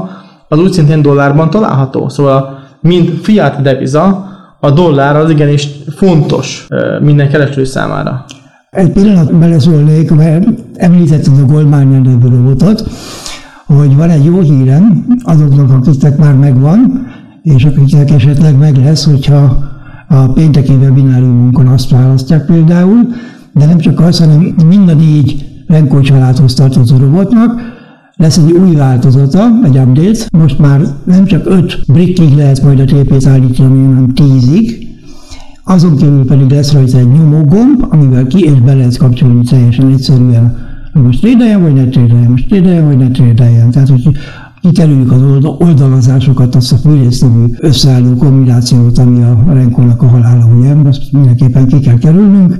az 0.47 0.59
úgy 0.59 0.71
szintén 0.71 1.01
dollárban 1.01 1.49
található. 1.49 2.09
Szóval, 2.09 2.59
mint 2.81 3.21
fiat 3.21 3.61
deviza, 3.61 4.25
a 4.59 4.71
dollár 4.71 5.15
az 5.15 5.29
igenis 5.29 5.67
fontos 5.95 6.67
minden 7.01 7.29
kereskedő 7.29 7.63
számára. 7.63 8.25
Egy 8.69 8.91
pillanat 8.91 9.35
beleszólnék, 9.35 10.11
mert 10.11 10.47
említetted 10.75 11.39
a 11.39 11.45
Goldmine 11.45 11.99
nevű 11.99 12.27
robotot, 12.29 12.83
hogy 13.65 13.95
van 13.95 14.09
egy 14.09 14.25
jó 14.25 14.39
hírem 14.39 15.05
azoknak, 15.23 15.71
akiknek 15.71 16.17
már 16.17 16.35
megvan, 16.35 17.07
és 17.41 17.63
akiknek 17.63 18.11
esetleg 18.11 18.57
meg 18.57 18.77
lesz, 18.77 19.05
hogyha 19.05 19.57
a 20.07 20.31
pénteki 20.33 20.73
webináriumunkon 20.73 21.67
azt 21.67 21.89
választják 21.89 22.45
például, 22.45 23.07
de 23.57 23.65
nem 23.65 23.77
csak 23.77 23.99
az, 23.99 24.19
hanem 24.19 24.55
mind 24.67 24.89
a 24.89 24.93
négy 24.93 25.45
Renko 25.67 26.01
családhoz 26.01 26.53
tartozó 26.53 26.97
robotnak 26.97 27.61
lesz 28.17 28.37
egy 28.37 28.51
új 28.51 28.75
változata, 28.75 29.49
egy 29.63 29.77
update. 29.77 30.19
Most 30.31 30.59
már 30.59 30.81
nem 31.03 31.25
csak 31.25 31.45
5 31.45 31.79
brickig 31.87 32.35
lehet 32.35 32.61
majd 32.61 32.79
a 32.79 32.85
TP-t 32.85 33.25
állítani, 33.25 33.85
hanem 33.85 34.11
10-ig. 34.15 34.85
Azon 35.63 35.95
kívül 35.95 36.25
pedig 36.25 36.49
lesz 36.49 36.73
rajta 36.73 36.97
egy 36.97 37.11
nyomógomb, 37.11 37.85
amivel 37.89 38.27
ki 38.27 38.39
és 38.39 38.59
be 38.61 38.73
lehet 38.73 38.97
kapcsolni 38.97 39.43
teljesen 39.43 39.91
egyszerűen. 39.91 40.57
Most 40.93 41.19
trédeljen, 41.19 41.61
vagy 41.61 41.73
ne 41.73 41.85
trédeljen, 41.85 42.31
most 42.31 42.47
trédeljen, 42.47 42.85
vagy 42.85 42.97
ne 42.97 43.09
trédeljen. 43.09 43.71
Tehát, 43.71 43.89
hogy 43.89 44.07
kikerüljük 44.61 45.11
az 45.11 45.21
oldalazásokat, 45.43 46.55
azt 46.55 46.71
a 46.71 46.75
fűrésztevő 46.75 47.57
összeálló 47.59 48.15
kombinációt, 48.15 48.97
ami 48.97 49.23
a 49.23 49.43
renkónak 49.53 50.01
a 50.01 50.07
halála, 50.07 50.45
ugye, 50.57 50.75
azt 50.85 51.11
mindenképpen 51.11 51.67
ki 51.67 51.79
kell 51.79 51.97
kerülnünk 51.97 52.57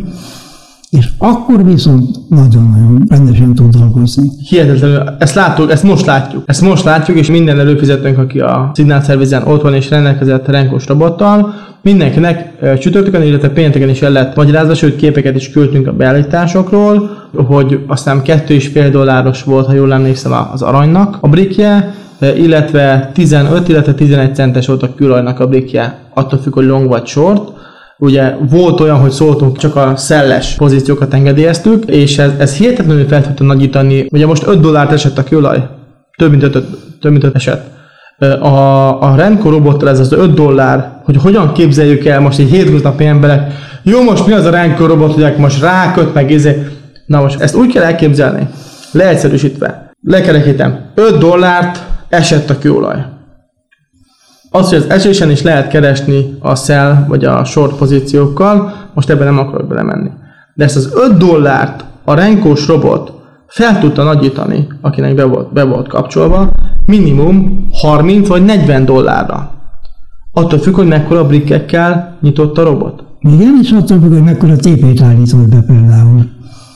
és 0.89 1.07
akkor 1.17 1.65
viszont 1.65 2.29
nagyon-nagyon 2.29 3.03
rendesen 3.09 3.53
tud 3.53 3.75
dolgozni. 3.75 4.29
Hihetetlenül. 4.49 5.03
Ezt 5.19 5.35
látjuk, 5.35 5.71
ezt 5.71 5.83
most 5.83 6.05
látjuk. 6.05 6.43
Ezt 6.45 6.61
most 6.61 6.83
látjuk, 6.83 7.17
és 7.17 7.29
minden 7.29 7.59
előfizetőnk, 7.59 8.17
aki 8.17 8.39
a 8.39 8.71
szignálszervizen 8.73 9.43
ott 9.43 9.61
van 9.61 9.73
és 9.73 9.89
rendelkezett 9.89 10.47
renkos 10.47 10.87
robottal, 10.87 11.53
mindenkinek 11.81 12.53
csütörtökön, 12.79 13.21
illetve 13.21 13.49
pénteken 13.49 13.89
is 13.89 14.01
el 14.01 14.11
lett 14.11 14.35
magyarázva, 14.35 14.73
sőt 14.73 14.95
képeket 14.95 15.35
is 15.35 15.51
küldtünk 15.51 15.87
a 15.87 15.93
beállításokról, 15.93 17.09
hogy 17.35 17.83
aztán 17.87 18.21
kettő 18.21 18.53
és 18.53 18.67
fél 18.67 18.89
dolláros 18.89 19.43
volt, 19.43 19.65
ha 19.65 19.73
jól 19.73 19.93
emlékszem, 19.93 20.31
az 20.53 20.61
aranynak 20.61 21.17
a 21.21 21.27
brikje, 21.27 21.93
illetve 22.35 23.11
15, 23.13 23.67
illetve 23.67 23.93
11 23.93 24.35
centes 24.35 24.67
volt 24.67 24.83
a 24.83 24.93
külajnak 24.95 25.39
a 25.39 25.47
brikje, 25.47 25.99
attól 26.13 26.39
függ, 26.39 26.53
hogy 26.53 26.65
long 26.65 26.87
vagy 26.87 27.05
short 27.05 27.51
Ugye 27.99 28.35
volt 28.49 28.79
olyan, 28.79 28.99
hogy 28.99 29.11
szóltunk, 29.11 29.57
csak 29.57 29.75
a 29.75 29.95
szelles 29.95 30.55
pozíciókat 30.55 31.13
engedélyeztük, 31.13 31.85
és 31.85 32.17
ez, 32.17 32.31
ez 32.37 32.55
hihetetlenül 32.55 33.07
fel 33.07 33.21
tudta 33.21 33.43
nagyítani. 33.43 34.07
Ugye 34.09 34.25
most 34.25 34.47
5 34.47 34.59
dollárt 34.59 34.91
esett 34.91 35.17
a 35.17 35.23
kőolaj, 35.23 35.67
több 36.17 36.29
mint 36.29 36.43
5, 36.43 36.51
több 37.01 37.11
mint 37.11 37.23
5 37.23 37.35
eset. 37.35 37.75
A, 38.41 39.01
a 39.01 39.15
Renko 39.15 39.49
robottal 39.49 39.89
ez 39.89 39.99
az 39.99 40.11
5 40.11 40.33
dollár, 40.33 41.01
hogy 41.03 41.17
hogyan 41.17 41.53
képzeljük 41.53 42.05
el 42.05 42.19
most 42.19 42.39
egy 42.39 42.49
hétköznapi 42.49 43.05
emberek, 43.05 43.53
jó, 43.83 44.03
most 44.03 44.27
mi 44.27 44.33
az 44.33 44.45
a 44.45 44.49
Renko 44.49 44.85
robot, 44.85 45.13
hogy 45.13 45.35
most 45.37 45.61
ráköt, 45.61 46.13
meg 46.13 46.31
izé. 46.31 46.67
Na 47.05 47.21
most 47.21 47.41
ezt 47.41 47.55
úgy 47.55 47.73
kell 47.73 47.83
elképzelni, 47.83 48.47
leegyszerűsítve. 48.91 49.91
Lekerekítem, 50.01 50.79
5 50.95 51.17
dollárt 51.17 51.83
esett 52.09 52.49
a 52.49 52.57
kőolaj. 52.57 53.16
Az, 54.57 54.69
hogy 54.69 54.77
az 54.77 54.89
esésen 54.89 55.29
is 55.29 55.41
lehet 55.41 55.67
keresni 55.67 56.37
a 56.39 56.55
sell 56.55 57.05
vagy 57.07 57.25
a 57.25 57.43
short 57.43 57.77
pozíciókkal, 57.77 58.73
most 58.93 59.09
ebben 59.09 59.25
nem 59.25 59.39
akarok 59.39 59.67
belemenni. 59.67 60.09
De 60.53 60.63
ezt 60.63 60.75
az 60.75 60.91
5 61.11 61.17
dollárt 61.17 61.85
a 62.03 62.13
renkós 62.13 62.67
robot 62.67 63.11
fel 63.47 63.79
tudta 63.79 64.03
nagyítani, 64.03 64.67
akinek 64.81 65.15
be 65.15 65.23
volt, 65.23 65.53
be 65.53 65.63
volt 65.63 65.87
kapcsolva, 65.87 66.51
minimum 66.85 67.67
30 67.71 68.27
vagy 68.27 68.45
40 68.45 68.85
dollárra. 68.85 69.51
Attól 70.33 70.59
függ, 70.59 70.75
hogy 70.75 70.87
mekkora 70.87 71.27
brikkekkel 71.27 72.17
nyitott 72.21 72.57
a 72.57 72.63
robot. 72.63 73.03
Igen, 73.19 73.59
és 73.61 73.71
attól 73.71 73.99
függ, 73.99 74.11
hogy 74.11 74.23
mekkora 74.23 74.55
TP-t 74.55 75.01
állított 75.01 75.49
be 75.49 75.61
például. 75.67 76.29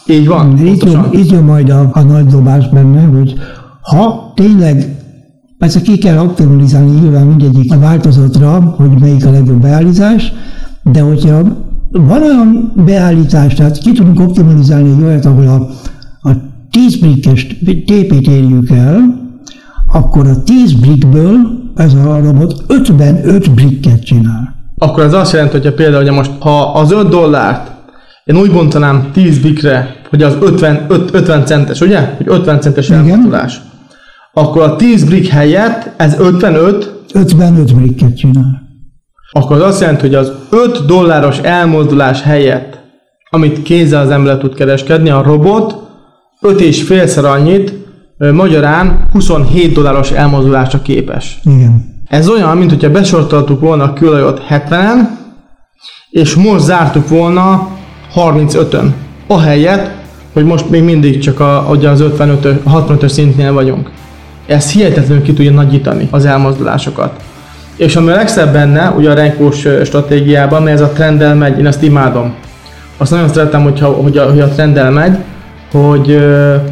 Így 0.05 0.27
van. 0.27 0.57
Itt 0.57 0.83
jön, 0.83 1.07
itt 1.11 1.31
jön 1.31 1.43
majd 1.43 1.69
a, 1.69 1.89
a 1.91 2.01
nagy 2.01 2.25
dobás 2.25 2.69
benne, 2.69 3.01
hogy 3.01 3.33
ha 3.81 4.31
tényleg 4.35 5.00
Persze 5.61 5.81
ki 5.81 5.97
kell 5.97 6.17
optimalizálni 6.17 6.99
nyilván 6.99 7.27
mindegyik 7.27 7.73
a 7.73 7.79
változatra, 7.79 8.73
hogy 8.77 8.89
melyik 8.99 9.25
a 9.25 9.31
legjobb 9.31 9.61
beállítás, 9.61 10.33
de 10.83 11.01
hogyha 11.01 11.41
van 11.91 12.21
olyan 12.21 12.73
beállítás, 12.85 13.53
tehát 13.53 13.77
ki 13.77 13.91
tudunk 13.91 14.19
optimalizálni 14.19 14.89
egy 14.89 15.03
olyat, 15.03 15.25
ahol 15.25 15.47
a, 15.47 15.69
a 16.29 16.31
10 16.71 16.95
brickes 16.95 17.47
TP-t 17.85 18.27
érjük 18.27 18.69
el, 18.69 19.19
akkor 19.87 20.27
a 20.27 20.43
10 20.43 20.73
brickből 20.73 21.35
ez 21.75 21.93
a 21.93 22.19
robot 22.23 22.63
55 22.67 23.51
bricket 23.51 24.03
csinál. 24.03 24.55
Akkor 24.77 25.03
ez 25.03 25.13
azt 25.13 25.33
jelenti, 25.33 25.59
hogy 25.59 25.73
például, 25.73 26.03
hogy 26.03 26.13
most 26.13 26.31
ha 26.39 26.71
az 26.71 26.91
5 26.91 27.09
dollárt 27.09 27.71
én 28.23 28.37
úgy 28.37 28.51
bontanám 28.51 29.09
10 29.13 29.39
brickre, 29.39 29.95
hogy 30.09 30.23
az 30.23 30.37
50, 30.41 30.85
50 30.89 31.45
centes, 31.45 31.81
ugye? 31.81 32.13
Hogy 32.17 32.27
50 32.29 32.61
centes 32.61 32.89
elmozdulás 32.89 33.61
akkor 34.33 34.61
a 34.61 34.75
10 34.75 35.03
brick 35.03 35.27
helyett 35.27 35.91
ez 35.97 36.19
55 36.19 36.99
55 37.13 37.75
bricket 37.75 38.17
csinál. 38.17 38.69
Akkor 39.31 39.55
az 39.55 39.61
azt 39.61 39.81
jelenti, 39.81 40.01
hogy 40.01 40.15
az 40.15 40.31
5 40.49 40.85
dolláros 40.85 41.37
elmozdulás 41.37 42.21
helyett, 42.21 42.79
amit 43.29 43.61
kézzel 43.61 44.01
az 44.01 44.09
ember 44.09 44.37
tud 44.37 44.55
kereskedni, 44.55 45.09
a 45.09 45.21
robot 45.21 45.75
5 46.41 46.61
és 46.61 46.83
félszer 46.83 47.25
annyit, 47.25 47.73
magyarán 48.33 49.05
27 49.11 49.73
dolláros 49.73 50.11
elmozdulásra 50.11 50.81
képes. 50.81 51.39
Igen. 51.43 51.89
Ez 52.07 52.29
olyan, 52.29 52.57
mint 52.57 52.69
hogyha 52.69 52.91
besortoltuk 52.91 53.59
volna 53.59 53.83
a 53.83 53.93
külajot 53.93 54.41
70-en, 54.49 54.97
és 56.09 56.35
most 56.35 56.63
zártuk 56.63 57.07
volna 57.07 57.67
35-ön. 58.15 58.93
Ahelyett, 59.27 59.91
hogy 60.33 60.45
most 60.45 60.69
még 60.69 60.83
mindig 60.83 61.19
csak 61.19 61.39
a, 61.39 61.69
az 61.69 61.99
55 61.99 62.61
65-ös 62.65 63.07
szintnél 63.07 63.53
vagyunk 63.53 63.91
ez 64.45 64.71
hihetetlenül 64.71 65.23
ki 65.23 65.33
tudja 65.33 65.51
nagyítani 65.51 66.07
az 66.11 66.25
elmozdulásokat. 66.25 67.21
És 67.75 67.95
ami 67.95 68.11
a 68.11 68.15
legszebb 68.15 68.53
benne, 68.53 68.89
ugye 68.89 69.09
a 69.09 69.13
renkós 69.13 69.67
stratégiában, 69.83 70.63
mert 70.63 70.75
ez 70.75 70.81
a 70.81 70.89
trendel 70.89 71.35
megy, 71.35 71.59
én 71.59 71.65
azt 71.65 71.83
imádom. 71.83 72.33
Azt 72.97 73.11
nagyon 73.11 73.29
szeretem, 73.29 73.63
hogyha, 73.63 73.87
hogy, 73.87 74.17
a, 74.17 74.29
hogy 74.29 74.39
a 74.39 74.47
trendel 74.47 74.91
megy, 74.91 75.17
hogy 75.71 76.15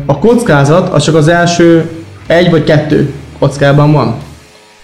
a 0.06 0.20
kockázat 0.20 0.94
az 0.94 1.04
csak 1.04 1.16
az 1.16 1.28
első 1.28 1.90
egy 2.28 2.50
vagy 2.50 2.64
kettő 2.64 3.14
kockában 3.40 3.92
van. 3.92 4.16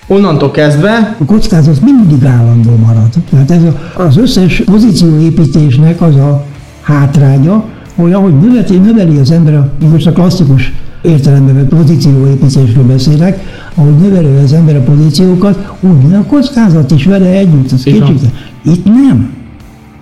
Onnantól 0.08 0.52
kezdve... 0.52 1.16
A 1.20 1.26
kockázat 1.26 1.82
mindig 1.82 2.26
állandó 2.26 2.76
marad. 2.86 3.10
Tehát 3.30 3.52
ez 3.52 3.64
a, 3.64 4.02
az 4.02 4.18
összes 4.18 4.62
pozícióépítésnek 4.66 6.02
az 6.02 6.16
a 6.16 6.46
hátránya, 6.82 7.64
hogy 7.96 8.14
ahogy 8.14 8.40
növeli, 8.40 8.78
növeli 8.78 9.18
az 9.18 9.32
ember, 9.32 9.54
a, 9.54 9.72
most 9.92 10.08
a 10.08 10.12
klasszikus 10.12 10.74
értelemben 11.06 11.56
vett 11.56 11.68
pozícióépítésről 11.68 12.84
beszélek, 12.84 13.44
ahogy 13.76 13.96
növeli 13.96 14.44
az 14.44 14.54
ember 14.54 14.76
a 14.76 14.82
pozíciókat, 14.82 15.74
úgy 15.80 16.14
a 16.14 16.24
kockázat 16.28 16.92
is 16.92 17.06
vele 17.06 17.30
együtt, 17.30 17.72
az 17.72 17.84
kicsit. 17.84 18.22
Itt 18.62 18.86
nem. 18.86 19.34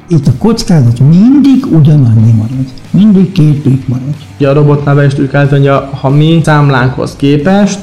Itt 0.08 0.28
a 0.28 0.32
kockázat 0.38 1.00
mindig 1.00 1.66
ugyanannyi 1.72 2.32
marad. 2.32 2.66
Mindig 2.92 3.32
két 3.32 3.88
marad. 3.88 4.16
Ja, 4.38 4.50
a 4.50 4.54
robotnál 4.54 4.96
be 4.96 5.06
is 5.06 5.14
állítani, 5.32 5.68
hogy 5.68 5.82
ha 6.00 6.10
mi 6.10 6.42
számlánkhoz 6.44 7.16
képest, 7.16 7.80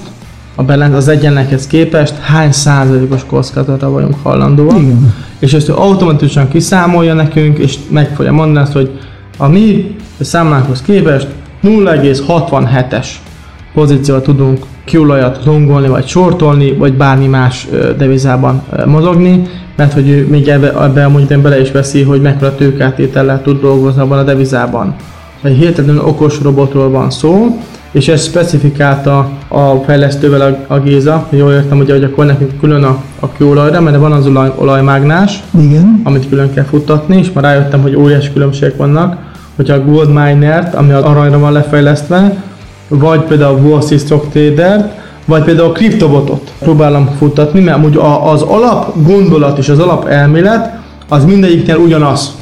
a 0.55 0.63
balance 0.63 0.97
az 0.97 1.09
egyenlethez 1.09 1.67
képest 1.67 2.19
hány 2.19 2.53
százalékos 2.53 3.25
kockázatra 3.25 3.91
vagyunk 3.91 4.15
hajlandóak. 4.23 4.79
Igen. 4.79 5.15
És 5.39 5.53
ezt 5.53 5.69
automatikusan 5.69 6.49
kiszámolja 6.49 7.15
nekünk, 7.15 7.59
és 7.59 7.79
meg 7.89 8.15
fogja 8.15 8.33
mondani 8.33 8.59
azt, 8.59 8.73
hogy 8.73 8.99
a 9.37 9.49
mi 9.49 9.97
számlánkhoz 10.21 10.83
képest 10.83 11.29
0,67-es 11.65 13.07
pozícióval 13.75 14.23
tudunk 14.23 14.65
kiolajat 14.85 15.45
longolni, 15.45 15.89
vagy 15.89 16.07
sortolni, 16.07 16.73
vagy 16.73 16.93
bármi 16.93 17.27
más 17.27 17.69
devizában 17.99 18.63
mozogni, 18.87 19.43
mert 19.77 19.93
hogy 19.93 20.09
ő 20.09 20.27
még 20.31 20.49
ebbe, 20.49 20.83
ebbe 20.83 21.05
amúgy 21.05 21.39
bele 21.39 21.61
is 21.61 21.71
veszi, 21.71 22.03
hogy 22.03 22.21
mekkora 22.21 22.55
tőkátétellel 22.55 23.43
tud 23.43 23.61
dolgozni 23.61 24.01
abban 24.01 24.19
a 24.19 24.23
devizában. 24.23 24.95
Egy 25.43 25.57
hihetetlenül 25.57 26.03
okos 26.03 26.41
robotról 26.43 26.91
van 26.91 27.11
szó, 27.11 27.59
és 27.91 28.09
ezt 28.09 28.25
specifikálta 28.25 29.31
a 29.49 29.75
fejlesztővel 29.87 30.41
a, 30.69 30.75
a 30.75 30.81
Géza, 30.81 31.27
jól 31.31 31.53
értem, 31.53 31.79
ugye, 31.79 31.93
hogy 31.93 32.05
akkor 32.05 32.27
nekünk 32.27 32.61
külön 32.61 32.83
a, 32.83 33.03
a 33.21 33.33
kőolajra, 33.33 33.81
mert 33.81 33.97
van 33.97 34.13
az 34.13 34.27
olaj, 34.27 34.53
olajmágnás, 34.57 35.43
Igen. 35.61 36.01
amit 36.05 36.29
külön 36.29 36.53
kell 36.53 36.65
futtatni, 36.65 37.19
és 37.19 37.33
már 37.33 37.45
rájöttem, 37.45 37.83
hogy 37.83 37.97
óriási 37.97 38.33
különbségek 38.33 38.77
vannak 38.77 39.30
hogyha 39.61 39.75
a 39.75 39.85
Gold 39.85 40.09
Miner-t, 40.09 40.75
ami 40.75 40.93
az 40.93 41.03
aranyra 41.03 41.39
van 41.39 41.53
lefejlesztve, 41.53 42.43
vagy 42.89 43.21
például 43.21 43.57
a 43.57 43.61
Wall 43.61 43.81
Street 43.81 44.03
Stock 44.03 44.31
Trader, 44.31 44.93
vagy 45.25 45.45
például 45.45 45.69
a 45.69 45.73
kriptobotot 45.73 46.53
próbálom 46.59 47.11
futtatni, 47.19 47.61
mert 47.61 47.77
amúgy 47.77 47.97
az 48.25 48.43
alap 48.43 49.03
gondolat 49.03 49.59
és 49.59 49.69
az 49.69 49.79
alap 49.79 50.07
elmélet 50.07 50.79
az 51.09 51.25
mindegyiknél 51.25 51.77
ugyanaz. 51.77 52.35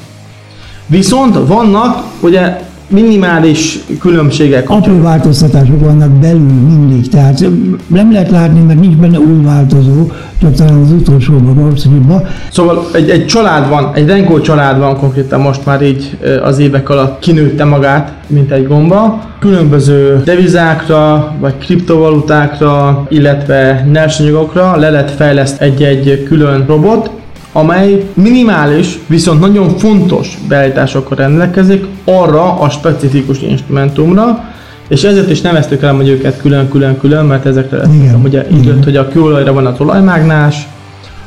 Viszont 0.87 1.47
vannak 1.47 2.03
ugye 2.21 2.61
minimális 2.89 3.79
különbségek. 4.01 4.71
Apró 4.71 5.01
változtatások 5.03 5.81
vannak 5.81 6.11
belül 6.11 6.53
mindig, 6.69 7.09
tehát 7.09 7.45
nem 7.87 8.13
lehet 8.13 8.31
látni, 8.31 8.61
mert 8.61 8.81
nincs 8.81 8.97
benne 8.97 9.19
új 9.19 9.45
változó, 9.45 10.11
csak 10.41 10.55
talán 10.55 10.81
az 10.83 10.93
utolsóban, 10.93 11.55
valószínűleg. 11.55 12.27
Szóval 12.51 12.87
egy, 12.93 13.11
egy 13.11 13.27
család 13.27 13.69
van, 13.69 13.91
egy 13.95 14.07
Renko 14.07 14.41
család 14.41 14.79
van 14.79 14.97
konkrétan 14.97 15.41
most 15.41 15.67
már 15.67 15.83
így 15.83 16.19
az 16.43 16.59
évek 16.59 16.89
alatt 16.89 17.19
kinőtte 17.19 17.65
magát, 17.65 18.13
mint 18.27 18.51
egy 18.51 18.67
gomba. 18.67 19.23
Különböző 19.39 20.23
devizákra, 20.25 21.35
vagy 21.41 21.59
kriptovalutákra, 21.59 23.07
illetve 23.09 23.87
nyersanyagokra 23.93 24.77
le 24.77 24.91
lett 24.91 25.11
fejleszt 25.11 25.61
egy-egy 25.61 26.23
külön 26.23 26.65
robot, 26.67 27.11
amely 27.53 28.05
minimális, 28.15 28.99
viszont 29.07 29.41
nagyon 29.41 29.79
fontos 29.79 30.39
beállításokkal 30.49 31.17
rendelkezik 31.17 31.87
arra 32.05 32.61
a 32.61 32.71
specifikus 32.71 33.43
instrumentumra, 33.43 34.45
és 34.89 35.05
ezért 35.05 35.31
is 35.31 35.41
neveztük 35.41 35.83
el 35.83 35.95
hogy 35.95 36.09
őket 36.09 36.41
külön-külön-külön, 36.41 37.25
mert 37.25 37.47
ezekre 37.47 37.81
igen, 38.03 38.21
ugye 38.25 38.47
így 38.53 38.65
jött, 38.65 38.85
hogy 38.85 38.97
a 38.97 39.09
kőolajra 39.09 39.53
van 39.53 39.67
az 39.67 39.81
olajmágnás, 39.81 40.69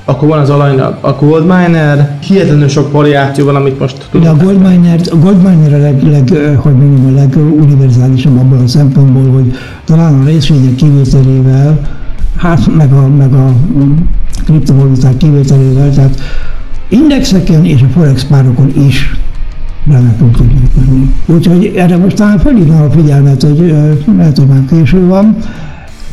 akkor 0.05 0.27
van 0.27 0.39
az 0.39 0.49
alajnak 0.49 0.97
a 1.01 1.13
Goldminer, 1.13 2.17
hihetetlenül 2.19 2.67
sok 2.67 2.91
variáció 2.91 3.45
van, 3.45 3.55
amit 3.55 3.79
most 3.79 4.07
tudunk. 4.11 4.37
De 4.37 4.43
a 4.43 4.45
Goldminer, 4.45 4.99
a 5.11 5.15
Goldminer 5.15 5.73
a 5.73 5.77
leg, 5.77 6.03
leg, 6.03 6.55
hogy 6.57 6.75
mondjam, 6.75 7.15
a 7.15 7.19
leguniverzálisabb 7.19 8.39
abban 8.39 8.61
a 8.63 8.67
szempontból, 8.67 9.31
hogy 9.31 9.53
talán 9.85 10.21
a 10.21 10.25
részvények 10.25 10.75
kivételével, 10.75 11.79
hát 12.41 12.75
meg 12.75 12.93
a, 12.93 13.07
meg 13.07 13.33
a 13.33 13.53
kriptovaluták 14.45 15.17
kivételével, 15.17 15.89
tehát 15.89 16.19
indexeken 16.89 17.65
és 17.65 17.81
a 17.81 17.87
forex 17.87 18.23
párokon 18.23 18.71
is 18.87 19.15
remekül 19.87 20.31
tudjuk 20.31 20.75
menni. 20.75 21.13
Úgyhogy 21.25 21.65
erre 21.75 21.97
most 21.97 22.15
talán 22.15 22.39
felhívnám 22.39 22.81
a 22.81 22.91
figyelmet, 22.91 23.41
hogy 23.43 23.75
lehet, 24.17 24.37
hogy 24.37 24.47
már 24.47 24.65
késő 24.69 25.07
van, 25.07 25.37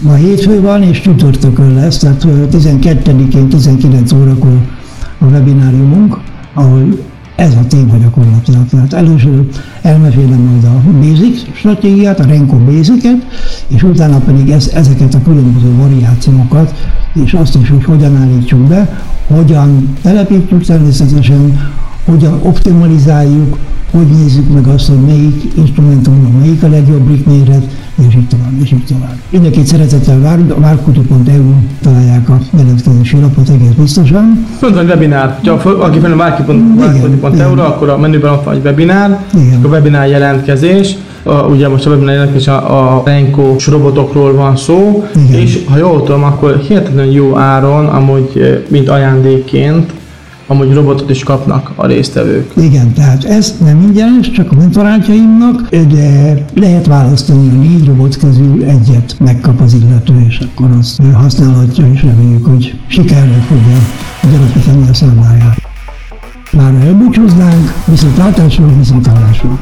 Ma 0.03 0.15
hétfő 0.15 0.61
van, 0.61 0.83
és 0.83 1.01
csütörtökön 1.01 1.75
lesz, 1.75 1.99
tehát 1.99 2.27
12-én 2.51 3.49
19 3.49 4.13
órakor 4.13 4.61
a 5.19 5.25
webináriumunk, 5.25 6.19
ahol 6.55 6.99
ez 7.39 7.55
a 7.55 7.67
téma 7.69 7.97
gyakorlatilag. 7.97 8.69
Tehát 8.69 8.93
először 8.93 9.49
elmesélem 9.83 10.41
majd 10.41 10.65
a 10.65 10.83
basic 11.01 11.57
stratégiát, 11.57 12.21
a 12.21 12.25
Renko 12.25 12.57
basic 12.57 13.05
és 13.67 13.83
utána 13.83 14.19
pedig 14.19 14.51
ez, 14.51 14.71
ezeket 14.75 15.15
a 15.15 15.23
különböző 15.23 15.75
variációkat, 15.77 16.75
és 17.25 17.33
azt 17.33 17.55
is, 17.55 17.69
hogy 17.69 17.85
hogyan 17.85 18.17
állítsuk 18.17 18.61
be, 18.61 19.01
hogyan 19.27 19.97
telepítjük 20.03 20.65
természetesen, 20.65 21.61
hogyan 22.05 22.41
optimalizáljuk, 22.43 23.59
hogy 23.91 24.07
nézzük 24.07 24.55
meg 24.55 24.67
azt, 24.67 24.89
hogy 24.89 25.01
melyik 25.01 25.53
instrumentumnak 25.57 26.39
melyik 26.39 26.63
a 26.63 26.69
legjobb 26.69 27.03
brit 27.03 27.27
méret, 27.27 27.77
és 28.09 28.15
így 28.15 28.29
tovább, 28.29 28.63
és 28.63 28.73
így 28.73 28.85
tovább. 28.85 29.17
Mindenkit 29.31 29.67
szeretettel 29.67 30.21
várunk, 30.21 30.51
a 30.51 30.61
várkutó.eu 30.61 31.53
találják 31.83 32.29
a 32.29 32.39
jelentkezési 33.13 33.21
lapot 33.21 33.49
egész 33.49 33.75
biztosan. 33.77 34.47
Pont 34.61 34.75
van 34.75 34.87
webinár, 34.87 35.39
ha 35.45 35.71
aki 35.71 35.99
fenn 35.99 36.13
a 36.13 36.17
várkutó.eu-ra, 36.17 37.67
akkor 37.67 37.89
a 37.89 37.99
menüben 37.99 38.33
ott 38.33 38.45
van 38.45 38.55
egy 38.55 38.65
webinár, 38.65 39.25
igen. 39.35 39.65
a 39.65 39.69
webinár 39.69 40.09
jelentkezés, 40.09 40.95
a, 41.23 41.33
ugye 41.33 41.69
most 41.69 41.87
a 41.87 41.91
webinár 41.91 42.15
jelentkezés 42.15 42.49
a, 42.49 42.97
a 42.97 43.03
Renko 43.05 43.57
robotokról 43.67 44.35
van 44.35 44.57
szó, 44.57 45.05
igen. 45.17 45.41
és 45.41 45.59
ha 45.69 45.77
jól 45.77 46.03
tudom, 46.03 46.25
akkor 46.25 46.57
hihetetlen 46.69 47.07
jó 47.07 47.37
áron, 47.37 47.87
amúgy 47.87 48.63
mint 48.69 48.89
ajándékként 48.89 49.93
amúgy 50.51 50.73
robotot 50.73 51.11
is 51.11 51.23
kapnak 51.23 51.73
a 51.75 51.87
résztvevők. 51.87 52.53
Igen, 52.57 52.93
tehát 52.93 53.25
ez 53.25 53.55
nem 53.65 53.81
ingyenes, 53.81 54.31
csak 54.31 54.53
a 54.53 54.55
mentorátjaimnak, 54.55 55.69
de 55.69 56.35
lehet 56.55 56.87
választani 56.87 57.49
a 57.49 57.53
négy 57.53 57.87
robot 57.87 58.17
közül 58.17 58.65
egyet 58.65 59.17
megkap 59.19 59.61
az 59.61 59.73
illető, 59.75 60.25
és 60.29 60.39
akkor 60.39 60.71
azt 60.79 61.01
használhatja, 61.13 61.87
és 61.93 62.03
reméljük, 62.03 62.47
hogy 62.47 62.81
sikerrel 62.87 63.45
fogja 63.49 63.79
gyakorlatilag 64.23 64.89
a 64.91 64.95
számláját. 64.95 65.57
Már 66.53 66.75
elbúcsúznánk, 66.87 67.73
viszont 67.85 68.17
látásról, 68.17 68.73
viszont 68.79 69.07
hallásról. 69.07 69.59